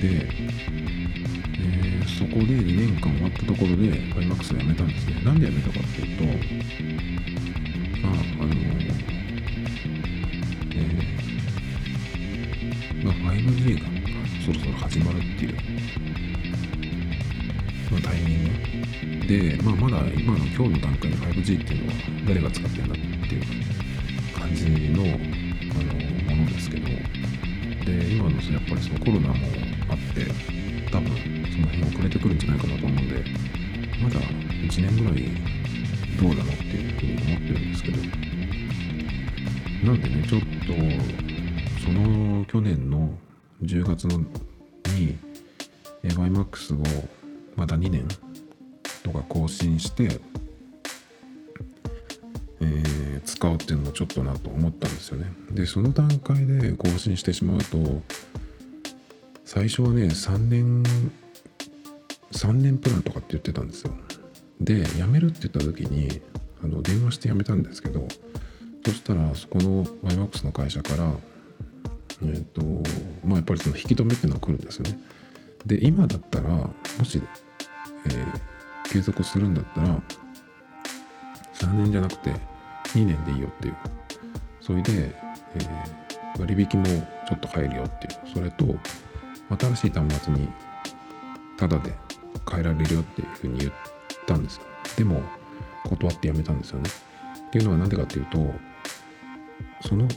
[0.00, 3.74] で、えー、そこで2年間終わったところで
[4.14, 5.22] iMAX をやめたんですね。
[5.24, 6.24] なんでやめたかっていうと
[8.02, 8.52] まああの
[10.72, 13.86] えー、まあ 5G が
[14.44, 15.54] そろそろ始まるっていう、
[17.90, 18.45] まあ、タイミング
[19.26, 21.94] で、まあ、まだ今の今日の段階で 5G っていうのは
[22.28, 23.42] 誰が使ってるんだっていう
[24.38, 29.34] 感じのあのものですけどで今のやっぱりそのコロナも
[29.90, 30.26] あって
[30.90, 31.10] 多分
[31.52, 33.24] その辺遅れてくるんじゃないかなと思うんで
[34.02, 35.56] まだ1年ぐらい
[36.20, 37.98] どうだろうっていうふうに思ってるんですけど
[39.86, 40.46] なんでねちょっと
[41.84, 43.10] その去年の
[43.62, 45.18] 10月のに
[46.02, 47.08] YMAX を
[47.56, 48.06] また2年
[49.06, 50.20] とか更新して、
[52.60, 55.32] えー、使うっていうのもちょっとなと思ったんですよね。
[55.52, 58.02] で、その段階で更新してしまうと、
[59.44, 60.82] 最初はね、3年、
[62.32, 63.94] 3年プランとかって言ってたんですよ。
[64.60, 66.20] で、辞めるって言った時に、
[66.64, 68.08] あの電話して辞めたんですけど、
[68.84, 71.12] そしたらそこの YMAX の会社から、
[72.22, 72.62] えっ、ー、と、
[73.24, 74.98] まあやっぱりその引き止めっていうのは来るんですよね。
[75.64, 76.72] で、今だったら、も
[77.04, 77.22] し、
[78.06, 78.55] えー、
[78.90, 80.00] 継続するんだったら、
[81.54, 82.30] 3年じゃなくて
[82.94, 83.76] 2年でいいよっていう。
[84.60, 85.14] それで、
[85.54, 88.34] えー、割引もちょっと入るよっていう。
[88.34, 88.76] それと、
[89.58, 90.48] 新しい端末に
[91.56, 91.94] タダで
[92.50, 93.72] 変えられるよっていうふうに言っ
[94.26, 94.62] たんですよ。
[94.96, 95.22] でも、
[95.84, 96.90] 断ってやめたんですよね。
[97.48, 98.54] っていうのは何でかっていうと、
[99.82, 100.08] その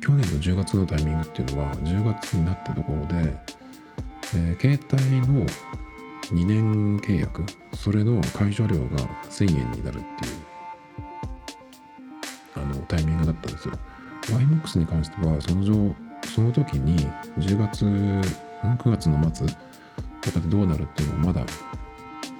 [0.00, 3.36] 去年の10月のタイミングっていうのは10月になったところで、
[4.36, 5.46] えー、携帯の
[6.34, 8.98] 2年契約それの解除料が
[9.30, 10.04] 1000円になるっていう
[12.56, 13.74] あのタイミングだったんですよ。
[14.22, 15.94] YMOX に関してはその上
[16.34, 16.98] その時に
[17.38, 19.46] 10月9月の末
[20.22, 21.44] とかでどうなるっていうのはまだ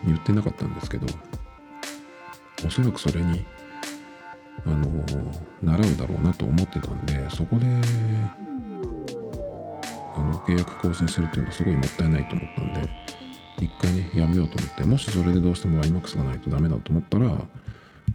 [0.04, 1.06] 言ってなかったんですけど
[2.66, 3.44] おそらくそれに
[4.66, 4.86] あの
[5.62, 7.66] 習うだろうなと思ってたんでそこで
[10.16, 13.03] あの契約更新するっていうのはすごいもったいないと思ったんで
[13.60, 17.38] 一回ねやめようと思ってもしそれでどうしても iMAX がないとダメだと思ったら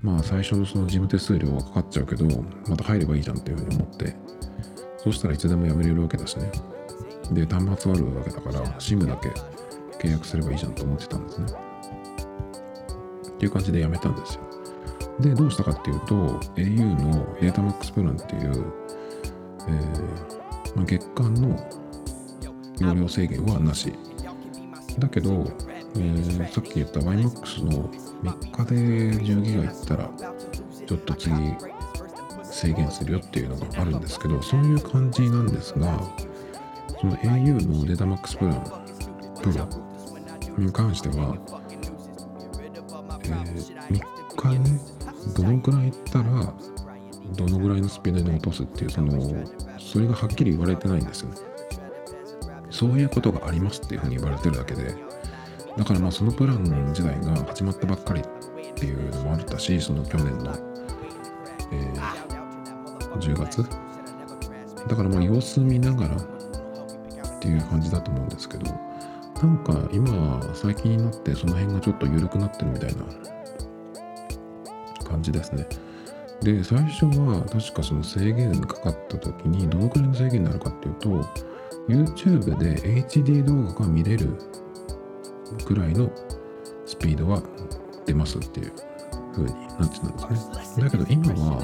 [0.02, 2.26] まあ最初のその事務手数料はかかっちゃうけど
[2.68, 4.16] また入ればいいじゃんっていうふうに思って
[4.98, 6.52] そしたらいつでもやめれるわけだしね。
[7.32, 9.30] で端末あるわけだから SIM だけ
[10.00, 11.48] 契約すればいいじゃんと思ってたんですね。
[13.30, 14.42] っていう感じでやめたんですよ。
[15.20, 16.16] で、どうしたかっていうと、
[16.56, 18.66] au の Datamax プランっていう、
[19.68, 21.70] えーまあ、月間の
[22.80, 23.94] 容量制限はなし。
[24.98, 25.46] だけど、
[25.96, 27.90] えー、さっき言った YMAX の
[28.24, 28.76] 3日で
[29.24, 30.10] 10ギガいったら、
[30.88, 31.34] ちょっと次
[32.44, 36.00] 制限するよっていうのがあるんですけど、そういう感じなんですが、
[37.00, 38.64] その au の Datamax プラン、
[39.42, 41.38] プロに関しては、
[43.24, 43.76] えー、
[44.36, 44.80] 3日ね、
[45.36, 46.54] どのぐらいいったら
[47.36, 49.22] どのぐらいのスピードに落とすっていうその
[49.80, 51.49] それがはっきり言われてないんですよね。
[52.80, 54.96] そういうことがありますっていうふうに言われてるだけで
[55.78, 60.56] だからまあそのプラン時代が始まったばっかりっていうのもあったしその去年の、
[61.74, 63.64] えー、10月
[64.88, 66.20] だからまあ様子見ながらっ
[67.42, 68.72] ていう感じだと思うんですけど
[69.44, 73.04] なんか今最近になってその辺がちょっと緩くなってるみたいな
[75.06, 75.68] 感じですね。
[76.42, 81.26] で、最初は確かその制限かかった時にどのくらいの制限になるかっていうと、
[81.90, 84.30] YouTube で HD 動画が見れる
[85.66, 86.12] くらいの
[86.86, 87.42] スピードは
[88.06, 88.74] 出ますっていう
[89.34, 90.84] 風になってたんですね。
[90.84, 91.64] だけど今は、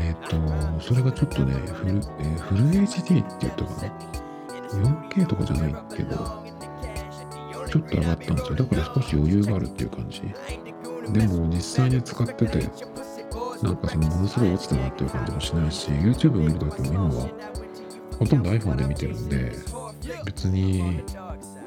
[0.00, 6.16] えっ、ー、と、それがちょっとね、フル、えー、フル HD って言ったかな ?4K とかじゃないけど、
[7.68, 8.56] ちょっと上がったんですよ。
[8.56, 10.22] だから少し余裕があるっていう感じ。
[11.12, 12.58] でも実際に使ってて
[13.62, 17.53] なんかそのものすごい落ちたなっていう感じもしないし YouTube を見るときも今は
[18.18, 19.52] ほとんど iPhone で見てるんで
[20.24, 21.02] 別に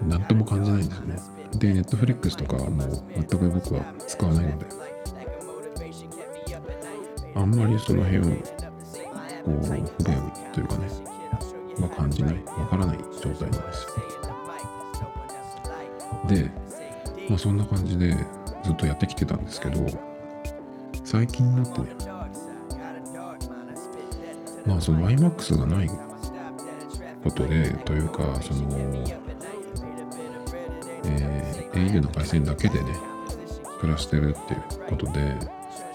[0.08, 1.20] 何とも感じないんですよね。
[1.54, 4.66] で Netflix とかはもう全く僕は使わないので
[7.36, 8.32] あんまりその辺をこ
[9.48, 9.86] う不便
[10.54, 10.88] というかね、
[11.80, 12.44] まあ、感じない。
[12.46, 14.08] わからない状態なんですよ。
[16.28, 16.52] で、
[17.30, 18.16] まあ、そんな感じで
[18.64, 19.86] ずっとやってきてたんですけど
[21.04, 21.88] 最近になってね
[24.66, 25.90] まあその iMAX がない
[27.30, 28.70] ことでというかその、
[31.04, 32.98] えー、au の回線だけでね
[33.80, 35.36] 暮らしてるっていうことで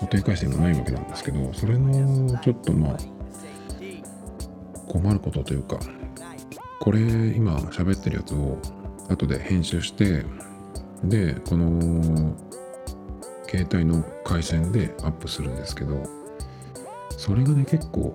[0.01, 2.97] 固定回線がないわけなんですけどそれのちょっとまあ
[4.89, 5.79] 困ることというか
[6.81, 8.59] これ今喋ってるやつを
[9.09, 10.25] 後で編集して
[11.03, 12.37] でこの
[13.49, 16.05] 携帯の回線でアップするんですけど
[17.17, 18.15] それがね結構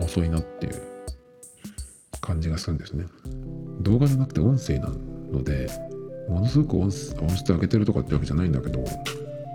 [0.00, 0.95] 遅いなっていう
[2.26, 3.06] 感じがするんですね。
[3.80, 4.90] 動画じゃなくて音声な
[5.32, 5.68] ので
[6.28, 7.14] ものすごく音質
[7.46, 8.84] 上げてるとかってわけじゃないんだけど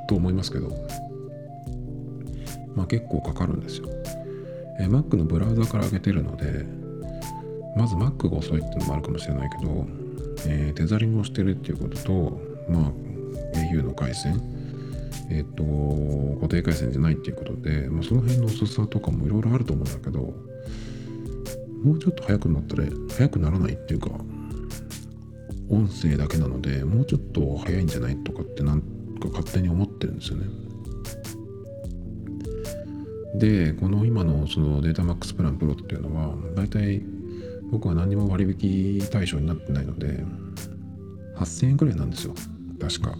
[0.07, 0.69] と思いますけど
[2.75, 3.89] まあ結構かかるんですよ、
[4.79, 6.65] え、Mac のブラウザから上げてるので
[7.75, 9.85] まず Mac が遅いっていうのもあるかもしれないけど、
[10.47, 12.91] えー、テザリングをしてるっていうこととまあ
[13.57, 14.41] au の回線
[15.29, 20.33] えっ、ー、と固定回線じゃないっていうことで、まあ、その辺の遅さとかもいろいろあると思うんだけど
[21.83, 24.09] もうちょっと早くなったら早くならないっていうか
[25.69, 28.87] 音声だけなのでもうちょっと早いんじゃないとかってなんか
[29.29, 30.45] 勝手に思ってるんですよね。
[33.35, 37.01] でこの今のそのデータマックスプランプロっていうのは大体
[37.71, 40.23] 僕は何も割引対象になってないので
[41.37, 42.35] 8000円くらいなんですよ。
[42.79, 43.15] 確か。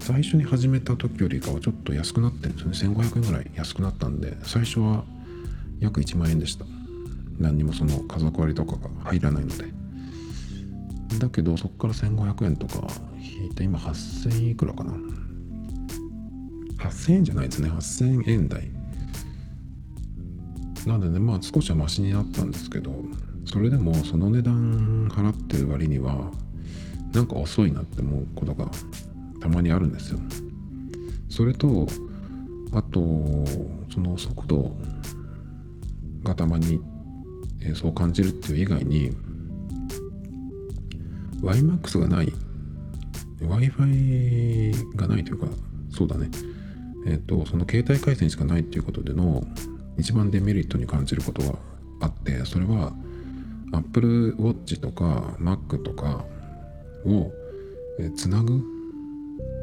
[0.00, 2.96] 最初に始めた時よりかはちょっと安くなってるんですよね。
[2.96, 5.04] 1500円ぐらい安くなったんで最初は
[5.80, 6.64] 約1万円でした。
[7.38, 9.64] 何にもその家族割とかが入らないので。
[11.18, 12.86] だけどそこから1500円とか
[13.18, 14.92] 引いて今8000円いくらかな。
[16.78, 17.70] 8000円じゃないですね。
[17.70, 18.70] 8000円台。
[20.86, 22.94] なんでねまあ少しはマシになったんですけど
[23.44, 26.30] それでもその値段払ってる割には
[27.12, 28.70] なんか遅いなって思うことが
[29.40, 30.20] たまにあるんですよ。
[31.28, 31.88] それと
[32.72, 33.00] あと
[33.92, 34.76] その速度
[36.22, 36.80] がたまに、
[37.66, 39.12] えそう感じるっていう以外に
[41.42, 42.32] YMAX がない。
[43.40, 45.46] Wi-Fi がないというか
[45.90, 46.30] そうだね。
[47.06, 49.44] えっ、ー、とその携帯回線しかないっていうことでの
[49.98, 51.58] 一番デメリットに感じることが
[52.00, 52.92] あってそれは
[53.72, 56.24] Apple Watch とか Mac とか
[57.04, 57.30] を
[58.16, 58.62] つなぐ？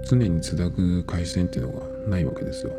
[0.06, 2.74] 常につなぐ回線っていうのがないわけですよ。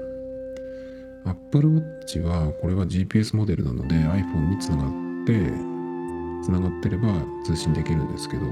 [1.24, 7.08] Apple Watch はこれは GPS モデルなので iPhone につながってつながってれば
[7.44, 8.46] 通信できるんですけど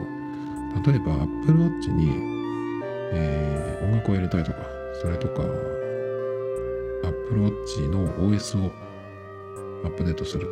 [0.86, 2.08] 例えば Apple Watch に、
[3.12, 4.58] えー、音楽を入れたいとか
[5.02, 5.42] それとか
[7.02, 8.72] Apple Watch の OS を
[9.84, 10.48] アップデートする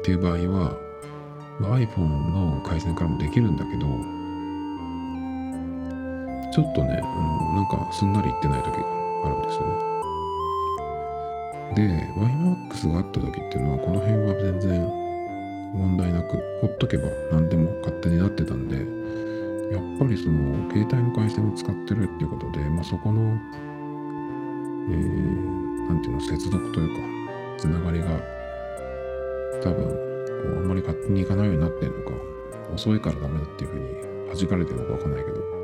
[0.00, 0.76] っていう場合は、
[1.58, 3.86] まあ、iPhone の回線からもできるんだけど
[6.52, 8.86] ちょっとね、うん、なんかすんなりいってない時が
[9.26, 9.88] あるんですよね。
[11.74, 11.82] で、
[12.16, 14.97] YMAX があった時っていうのはこの辺は全然
[15.74, 18.76] 問題なくほっとけば何でも勝手になってたんで
[19.74, 23.38] やっぱりその携帯の回線を使ってるっていうことで、まあ、そこの、
[24.90, 26.94] えー、なんていうの接続というか
[27.58, 28.06] つながりが
[29.62, 29.92] 多分こ
[30.54, 32.12] うあんまり勝手にいかないようになってんのか
[32.74, 35.58] 遅いからダメだっていうふうに弾かれてるのかわかんないけど。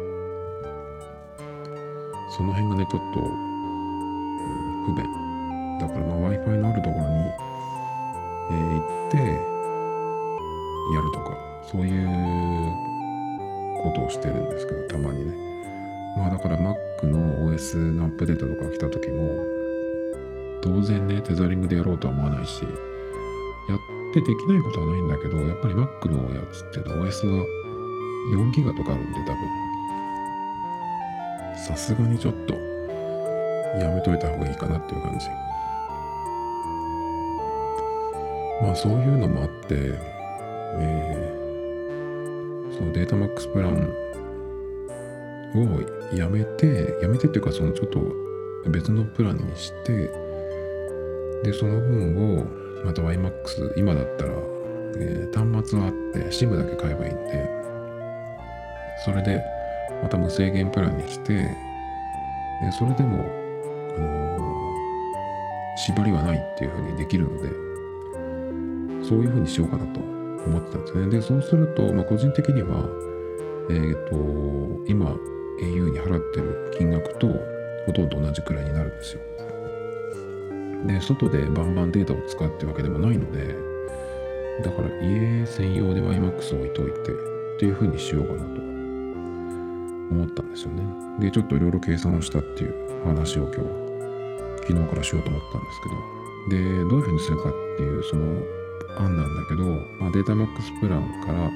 [2.37, 3.27] その辺がねちょっと、うん、
[4.87, 5.07] 不便。
[5.79, 7.15] だからまあ Wi-Fi のあるところに、
[8.51, 9.54] えー、行って
[10.93, 11.37] やるとか
[11.71, 12.07] そういう
[13.83, 15.35] ことをしてるんですけどたまにね
[16.17, 19.55] まあだから Mac の OS のアップデートとか来た時も
[20.65, 22.69] 当然ね、テザリングでやろうとは思わないし、や
[23.77, 23.79] っ
[24.15, 27.45] てできないことはないんだけど、やっぱり Mac のやつっていうのは OS が
[28.33, 29.37] 4ギガとかあるんで多分、
[31.55, 32.55] さすがにちょっと
[33.79, 35.29] やめといた方がいいかなっていう感じ。
[38.63, 40.14] まあそういうのもあって、
[40.79, 44.05] えー、そのデータマックスプラン
[45.55, 48.01] をやめて、やめてっていうかそのちょっと
[48.71, 50.11] 別のプランにして、
[51.45, 52.45] でその分を
[52.85, 54.33] また YMAX 今だったら、
[54.97, 57.49] えー、端末はあって SIM だけ買えばいいんで
[59.05, 59.43] それで
[60.03, 63.25] また無制限プランにして、えそれでも、
[63.97, 67.49] あのー、縛りはないっていうふうにできるので
[69.07, 70.24] そういうふうにしようかなと。
[70.47, 71.07] 思ってたんですね。
[71.09, 72.89] でそうすると、まあ、個人的には
[73.71, 75.17] えっ、ー、と今
[75.61, 77.29] au に払ってる金額と
[77.87, 79.21] ほとんど同じくらいになるんですよ。
[80.87, 83.57] で外でバンバンデータを使うってわけでもないので
[84.63, 87.15] だから家専用で YMAX を置いといてっ
[87.59, 88.45] ていう風にしようかなと
[90.11, 90.83] 思ったんですよね。
[91.21, 93.85] でちょっといろいろ計算をしたっていう話を今日
[94.67, 96.25] 昨日からしようと思ったんですけど。
[96.49, 98.43] でどういう風にするかっていうその
[98.99, 99.65] 案なんだけど、
[99.99, 101.51] まあ、データマックスプランから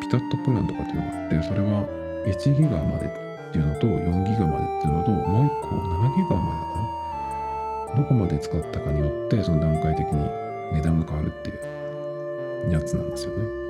[0.00, 1.86] ピタッとプランとかっていうのがあってそれは
[2.26, 11.52] 1ギガまでっていうのと4ギガまでっていうのともう1個7ギガまでかなどこまで使ったかによってその段階的に値段が変わるってい
[12.68, 13.68] うやつなんですよね。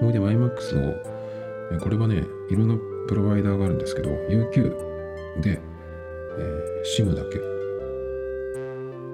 [0.00, 2.74] それで YMAX をこれはねいろんな
[3.06, 4.70] プロバイダーがあるんですけど UQ
[5.40, 5.60] で、
[6.38, 7.38] えー、SIM だけ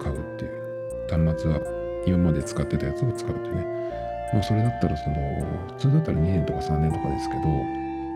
[0.02, 1.75] 買うっていう端末は
[2.06, 3.66] 今まで使ってたやつを使うってね。
[4.32, 5.16] まあそれだったらその
[5.68, 7.42] 普通だったら2年とか3年とかですけど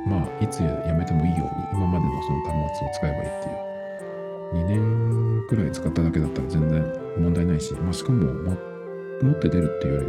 [0.07, 3.71] まあいつやめてもいいように今までのその端末を使えばいいっていう。
[4.53, 6.83] 2年くらい使っただけだったら全然
[7.19, 8.57] 問題ないし、まあ、しかも
[9.23, 10.07] 持って出るっていうより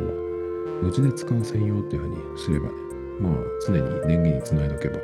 [0.86, 2.74] はうちで使う専用っていうふうにすればね
[3.20, 3.34] まあ
[3.68, 4.98] 常に電源につないでおけば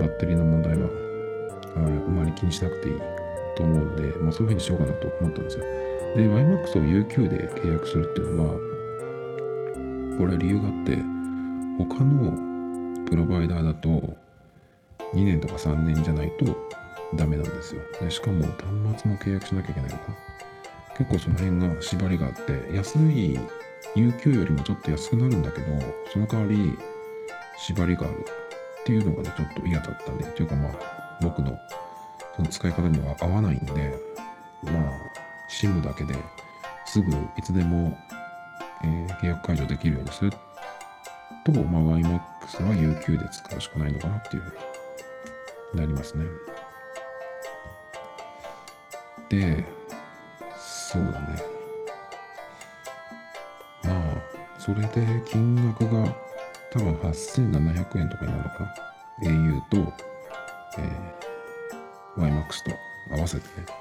[0.00, 0.88] バッテリーの問題は
[1.76, 1.80] あ
[2.10, 3.00] まり気にしなくていい
[3.56, 5.64] と思うんで、まあ、そういうふうにしようかなと思ったんですよ。
[6.16, 8.54] で YMAX を UQ で契約するっていうのは
[10.18, 10.96] これは理由があって
[11.78, 13.88] 他のプロバイダーだと
[15.14, 16.56] 2年とか3年じゃないと
[17.14, 17.82] ダメなんですよ。
[18.00, 20.16] でしかも端末も契約しなきゃいけないのかな。
[20.96, 23.38] 結構その辺が縛りがあって、安い
[23.96, 25.66] UQ よりもちょっと安くなるんだけど、
[26.12, 26.78] その代わり
[27.58, 28.24] 縛りがある
[28.80, 30.24] っていうのがね、ちょっと嫌だったね。
[30.36, 31.58] というかまあ、僕の
[32.36, 33.94] その使い方には合わないんで、
[34.64, 35.09] まあ、
[35.50, 36.14] SIM だけで
[36.86, 37.96] すぐいつでも、
[38.82, 40.32] えー、契約解除できるようにする
[41.44, 44.56] と、まあ、YMAX は UQ で使うしかないのかなっていうふう
[45.74, 46.24] になりますね。
[49.28, 49.64] で、
[50.58, 51.42] そうだね。
[53.84, 56.16] まあ、それで金額が
[56.72, 58.74] 多分8700円とかになるのか。
[59.22, 59.92] au と、
[60.78, 63.79] えー、YMAX と合わせてね。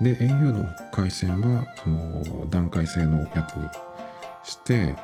[0.00, 3.68] で、au の回線は、その段階制のやつに
[4.42, 4.94] して、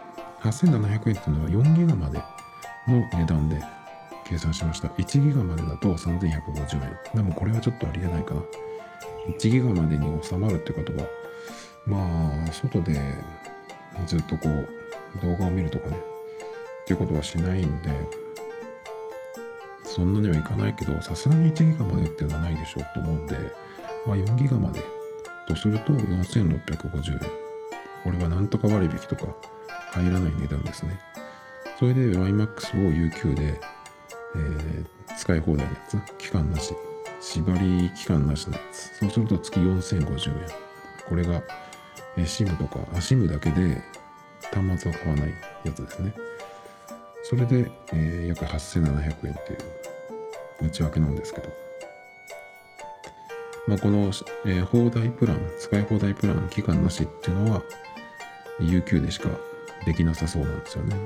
[0.40, 2.18] 8700円っていうのは4ギガまで
[2.88, 3.62] の値段で
[4.24, 4.88] 計算しました。
[4.88, 6.98] 1ギガまでだと3150円。
[7.14, 8.42] でもこれはちょっとありえないかな。
[9.28, 11.06] 1ギガまでに収まるってことは、
[11.86, 12.98] まあ、外で
[14.06, 14.68] ずっとこう、
[15.22, 17.90] 動画を見るとかね、っていうことはしないんで、
[19.84, 23.36] そんなにはいかないけど、さすがに1ギガまでっていうのはないでしょうと思うんで、
[24.06, 24.82] まあ4ギガまで
[25.46, 27.20] とすると4650円。
[28.04, 29.26] これはなんとか割引とか
[29.92, 30.98] 入らない値段ですね。
[31.78, 33.60] それで YMAX を UQ で、
[34.36, 36.74] えー、使い放題のやつ、期間なし
[37.20, 38.98] 縛り期間なしのやつ。
[38.98, 40.48] そうすると月4050円。
[41.08, 41.42] これが、
[42.16, 43.82] SIM とか、SIM だけで
[44.52, 45.34] 端末を買わない
[45.64, 46.14] やつですね。
[47.22, 49.56] それで、えー、約8700円ってい
[50.62, 51.69] う内訳なんですけど。
[53.66, 54.10] まあ、この、
[54.46, 57.62] えー、放題プラン、使い放題プラン、期間なしっていうのは、
[58.60, 59.28] UQ でしか
[59.86, 60.96] できなさそうなんですよね。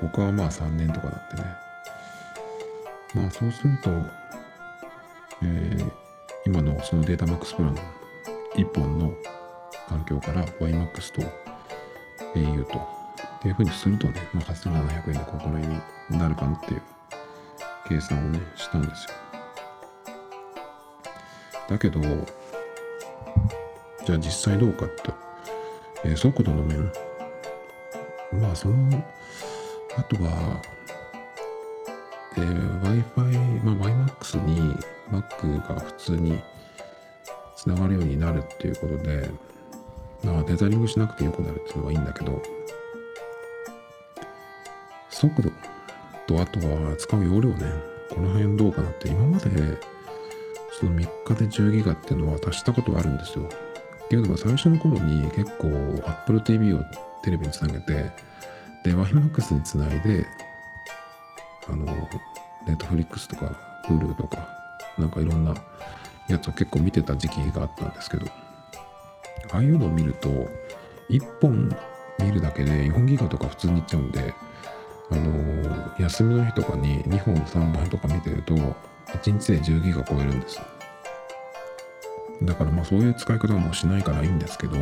[0.00, 1.66] 他はまあ3年とかだってね。
[3.14, 3.90] まあそうすると、
[5.42, 5.90] えー、
[6.44, 7.76] 今のそのデータマックスプラン
[8.54, 9.12] 1本の
[9.88, 11.22] 環境から YMAX と
[12.34, 12.78] au と
[13.38, 16.82] っていうふうにするとね、まあ、8700円でここら辺になるかなっていう
[17.88, 19.25] 計算をね、したんですよ。
[21.68, 25.12] だけど、じゃあ実際どうかと、
[26.04, 26.90] えー、速度の面、
[28.40, 29.04] まあその、
[29.96, 30.62] あとは、
[32.36, 34.76] えー、Wi-Fi、まあ YMAX に
[35.10, 36.40] Mac が普通に
[37.56, 39.28] つながるようになるっていうことで、
[40.22, 42.42] まあ、デザリングしなくてよくなるっていうのはいいんだけど、
[45.10, 45.50] 速度
[46.26, 47.72] とあとは使う容量ね、
[48.10, 49.78] この辺どうかなって、今まで
[50.78, 53.48] その3日で10ギガっていうのは足したことがあるんですよ。
[54.04, 55.68] っていうのが最初の頃に結構
[56.06, 56.80] Apple TV を
[57.22, 58.12] テレビにつなげて、
[58.84, 60.26] で、YMAX につないで、
[61.68, 61.86] あの、
[62.66, 63.56] Netflix とか
[63.86, 64.48] Hulu とか
[64.98, 65.54] なんかいろんな
[66.28, 68.26] やつを結構見てた時期があったんですけど、
[69.52, 70.28] ああいうのを見ると、
[71.08, 71.74] 1本
[72.18, 74.34] 見るだけで4ギガとか普通にいっちゃうんで、
[75.10, 78.54] あの、休みの日とかに2本3本とか見てると、
[79.08, 80.60] 1日で10ギガ超えるんです。
[82.42, 84.76] だからまあそういう使い方はもうしないからいいんですけど、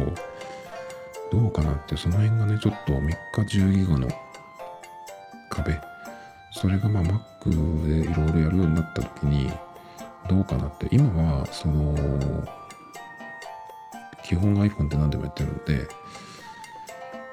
[1.30, 3.00] どうかなってその辺がね、ちょっと3
[3.46, 4.08] 日10ギガの
[5.50, 5.78] 壁。
[6.52, 9.52] それがまあ Mac でいろいろやるようになった時に、
[10.28, 11.94] どうかなって今はその
[14.24, 15.86] 基本 iPhone って何でもやってるので、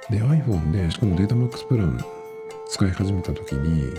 [0.09, 2.03] で、iPhone で、しかもデータマックスプラン
[2.67, 3.93] 使い始めた時に、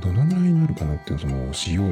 [0.00, 1.82] どのぐらいになるかなっていうその使用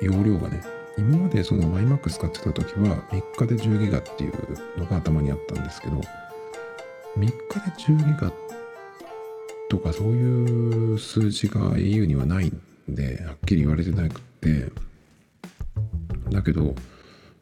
[0.00, 0.60] 容量がね、
[0.98, 6.00] 今までその iMac 使ってた時は3日で10ギガっていうのが頭にあったんですけど、
[7.18, 7.34] 3日で
[7.78, 8.32] 10ギガ
[9.68, 14.70] とかそういう数字が au にはないんで、はっきり言われてなくて、
[16.30, 16.74] だけど、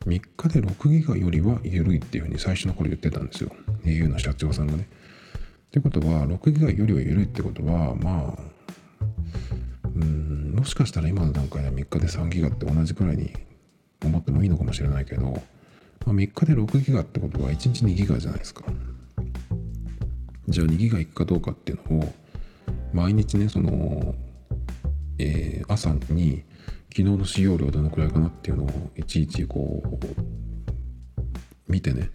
[0.07, 3.51] 3日で6ギガよりは緩いっていうふうに最初の頃言ってたんですよ。
[3.85, 4.89] au の社長さんがね。
[5.67, 8.53] ってことは、6ギガよりは緩いってことは、まあ、
[9.95, 13.33] うんもしかしたら今の段階では3日で3ギガって同じくらいに
[14.05, 15.33] 思ってもいいのかもしれないけど、ま
[16.07, 18.65] あ、3日で6ギガってことは1日2ギガじゃないですか。
[20.49, 22.15] じゃあ2ギガいくかどうかっていうのを
[22.93, 24.15] 毎日ねその、
[25.19, 26.43] えー、朝に
[26.91, 32.11] 昨日の使用量どのくらいかなっていうのをいちいちこう見てね、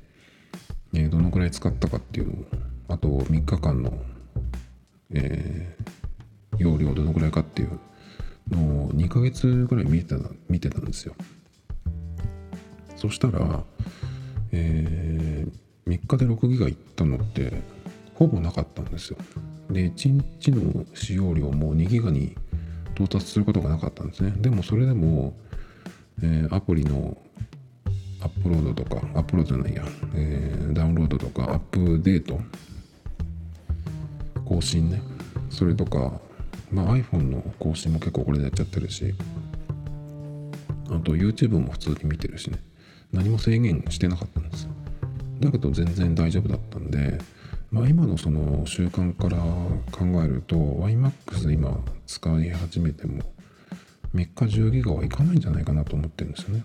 [0.93, 2.45] えー、どのくらい使ったかっていうのを
[2.89, 3.93] あと3日間の、
[5.11, 6.06] えー、
[6.57, 7.79] 容量どのくらいかっていう
[8.49, 11.15] のを2ヶ月ぐらい見てた見てたんですよ。
[12.95, 13.63] そしたら、
[14.51, 17.61] えー、3日で6ギガいったのって
[18.15, 19.17] ほぼなかったんですよ。
[19.69, 22.35] で1日の使用量も2ギガに
[22.95, 24.33] 到達することがなかったんですね。
[24.37, 25.35] でもそれでも、
[26.23, 27.17] えー、アプリの
[28.21, 29.83] アップロードとかアップロードじゃないや、
[30.15, 32.39] えー、ダウンロードとかアップデート
[34.45, 35.01] 更新ね
[35.49, 36.19] それとか
[36.71, 39.13] まあ、iPhone の更新も結構これでやっちゃってるし、
[40.89, 42.59] あと YouTube も普通に見てるしね、
[43.11, 44.71] 何も制限してなかったんですよ。
[45.39, 47.19] だけど全然大丈夫だったんで、
[47.71, 49.37] まあ、今のその習慣から
[49.91, 53.21] 考えると YMAX 今使い始めても
[54.15, 56.63] 3日10ギガはいかないんじゃないかなと思ってるんですよね。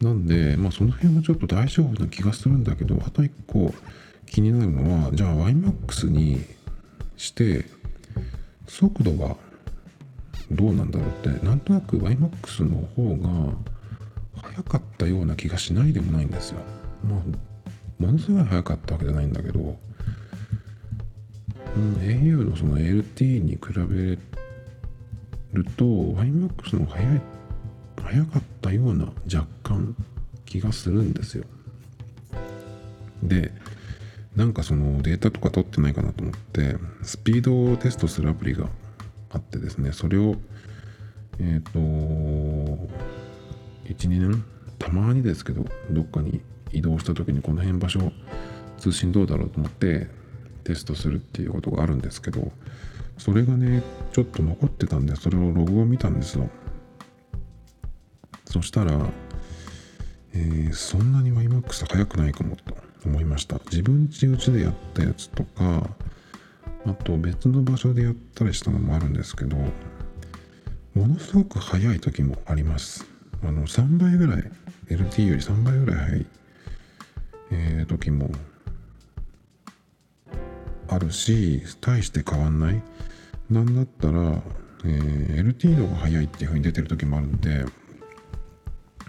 [0.00, 3.74] なんで、まあ、その辺はちょっと大丈夫な気がするんだけど、あと1個
[4.26, 6.44] 気になるのは、じゃあ YMAX に
[7.16, 7.64] して
[8.66, 9.36] 速度は
[10.50, 13.54] どうなんだろうってなんとなく YMAX の方が
[14.42, 16.60] 速かったような気がしないでもないんですよ。
[17.08, 17.20] まあ、
[17.98, 19.76] ものすごい速かったわけじゃないんだけど、
[21.76, 24.18] うん、au のその LT に比べ
[25.52, 27.20] ると YMAX の方が速い
[28.04, 29.96] 速かったような若干
[30.44, 31.44] 気がするんですよ。
[33.22, 33.52] で
[34.36, 38.68] なんかそのデータとか取ってないかなと思ってスピードをテストするアプリが
[39.30, 40.36] あってですねそれを
[41.38, 41.78] えっ、ー、と
[43.84, 44.44] 12年
[44.78, 46.40] たまにですけどどっかに
[46.72, 48.12] 移動した時にこの辺場所
[48.78, 50.08] 通信どうだろうと思って
[50.64, 52.50] テストするっていうことがあるんですけど
[53.18, 53.82] それがね
[54.12, 56.48] ちょっと残ってたんでそれをログを見たんですよ。
[58.46, 58.92] そしたら、
[60.32, 62.83] えー、そんなに YMAX 速くないかもと。
[63.08, 63.58] 思いました。
[63.70, 65.88] 自分ちうちでやったやつとか
[66.86, 73.06] あと別の場所でやったりしたのもあるんですけどものすごく速い時もあります。
[73.42, 74.50] あの3倍ぐらい
[74.88, 76.26] LT より3倍ぐらい速い、
[77.50, 78.30] えー、時も
[80.88, 82.82] あるし大して変わんない。
[83.50, 84.42] なんだったら、
[84.84, 87.64] えー、LT の方が速いっていう風に出てる時もあるんで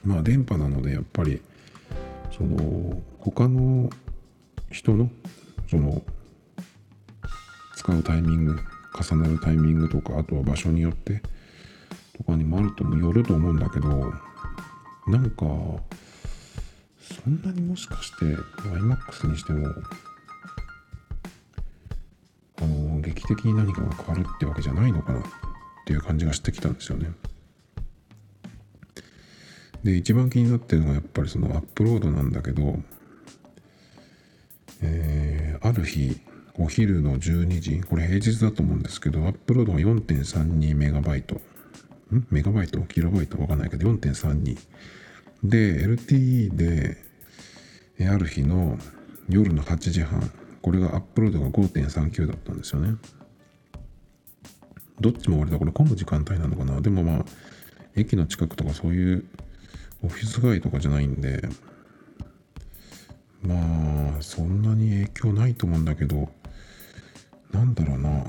[0.04, 1.42] まあ電波なのでやっぱり
[2.32, 3.90] その他の
[4.72, 5.10] 人の
[5.70, 6.02] その
[7.76, 8.60] 使うタイミング
[9.00, 11.22] 重なるタイミングとかあとは場所によって
[12.18, 13.90] とかにもあるともよると思うんだけど
[15.08, 15.46] なんか
[17.00, 19.68] そんなにもしかして iMAX にしても
[22.62, 25.24] あの劇的に何かが変わるってわけじゃないのかなっ
[25.86, 27.12] ていう感じがしてきたんですよね。
[29.86, 32.80] で、一番気になってるのがやっぱりそのアップロードなんだけど、
[34.82, 36.20] えー、ある日、
[36.58, 41.36] お昼の12時、これ平日だと思うんですけど、アップロードが4.32メガバイト。
[41.36, 42.26] ん？
[42.32, 42.82] メガバイト？
[42.82, 43.40] キロバイト？
[43.40, 44.58] わかんないけど、4.32。
[45.44, 46.98] で、LTE で、
[48.10, 48.80] ある日の
[49.30, 50.32] 夜の8時半、
[50.64, 52.96] これがアップロードが5.39だったんですよね。
[55.00, 56.82] どっちも割とこれ混む時間帯なのかな。
[56.82, 57.26] でもまあ、
[57.96, 59.26] 駅の近くとかそういう
[60.06, 61.42] オフィス街とかじゃないんで、
[63.42, 63.56] ま
[64.20, 66.30] あ、そんなに影響ないと思うんだけど、
[67.52, 68.24] なんだろうな、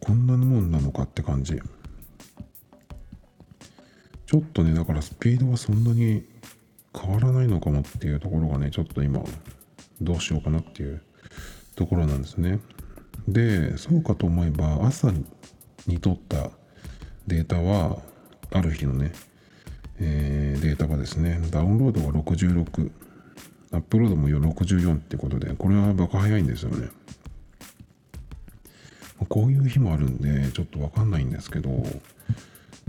[0.00, 1.60] こんなもんなのかって感じ。
[4.26, 6.24] ちょっとね、だからスピードはそんなに
[6.96, 9.24] 変わらないのかもっていうところがね、ちょっと今、
[10.00, 11.02] どうしようかなっていう
[11.74, 12.60] ところなんですね。
[13.26, 15.10] で、そうかと思えば、朝
[15.86, 16.50] に取った
[17.26, 18.02] データは、
[18.52, 19.12] ある日のね、
[19.98, 22.90] えー、データがですね、ダウンロードが66、
[23.72, 26.88] アップロードも64ってことで、これはバカ早いんですよね。
[29.28, 31.70] こういう日もあるんで、ちょっとわかんないんですけど、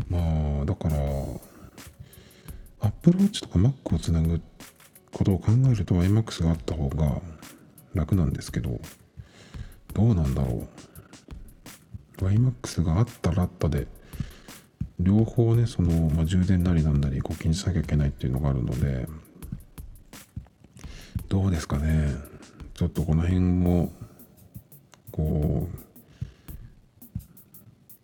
[0.10, 0.98] まあ、だから、
[2.80, 4.42] Apple Watch とか Mac をつなぐ
[5.12, 7.22] ことを考えると iMAX があった方が
[7.94, 8.80] 楽なんですけど、
[9.94, 10.68] どうなんだろ
[12.22, 12.26] う。
[12.26, 13.88] iMAX があったらあったで、
[15.00, 19.08] 両方ね、その、まあ、充電なりなんなり、こう、気にしなきゃいけないっていうのがあるので、
[21.30, 22.16] どうですかね。
[22.74, 23.92] ちょっとこの辺も、
[25.12, 25.78] こう、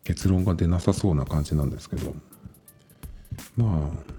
[0.03, 2.15] 結論が出なさそうな感じなんですけど、
[3.55, 4.13] まあ、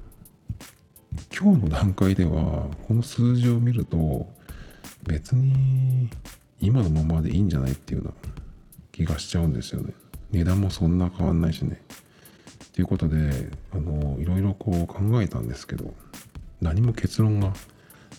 [1.36, 4.26] 今日の段階では、この数字を見ると、
[5.06, 6.08] 別に
[6.60, 8.32] 今のままでいいんじゃないっていうような
[8.90, 9.92] 気がしちゃうんですよね。
[10.32, 11.82] 値段もそんな変わんないしね。
[12.74, 15.94] ということで、あの、いろいろこう考えたんですけど、
[16.60, 17.52] 何も結論が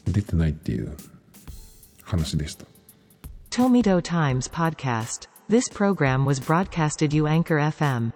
[0.06, 0.96] 出てないっていう
[2.04, 2.66] 話でした。
[3.50, 5.28] Tomito Times Podcast.
[5.50, 8.14] This program was broadcasted you Anchor FM.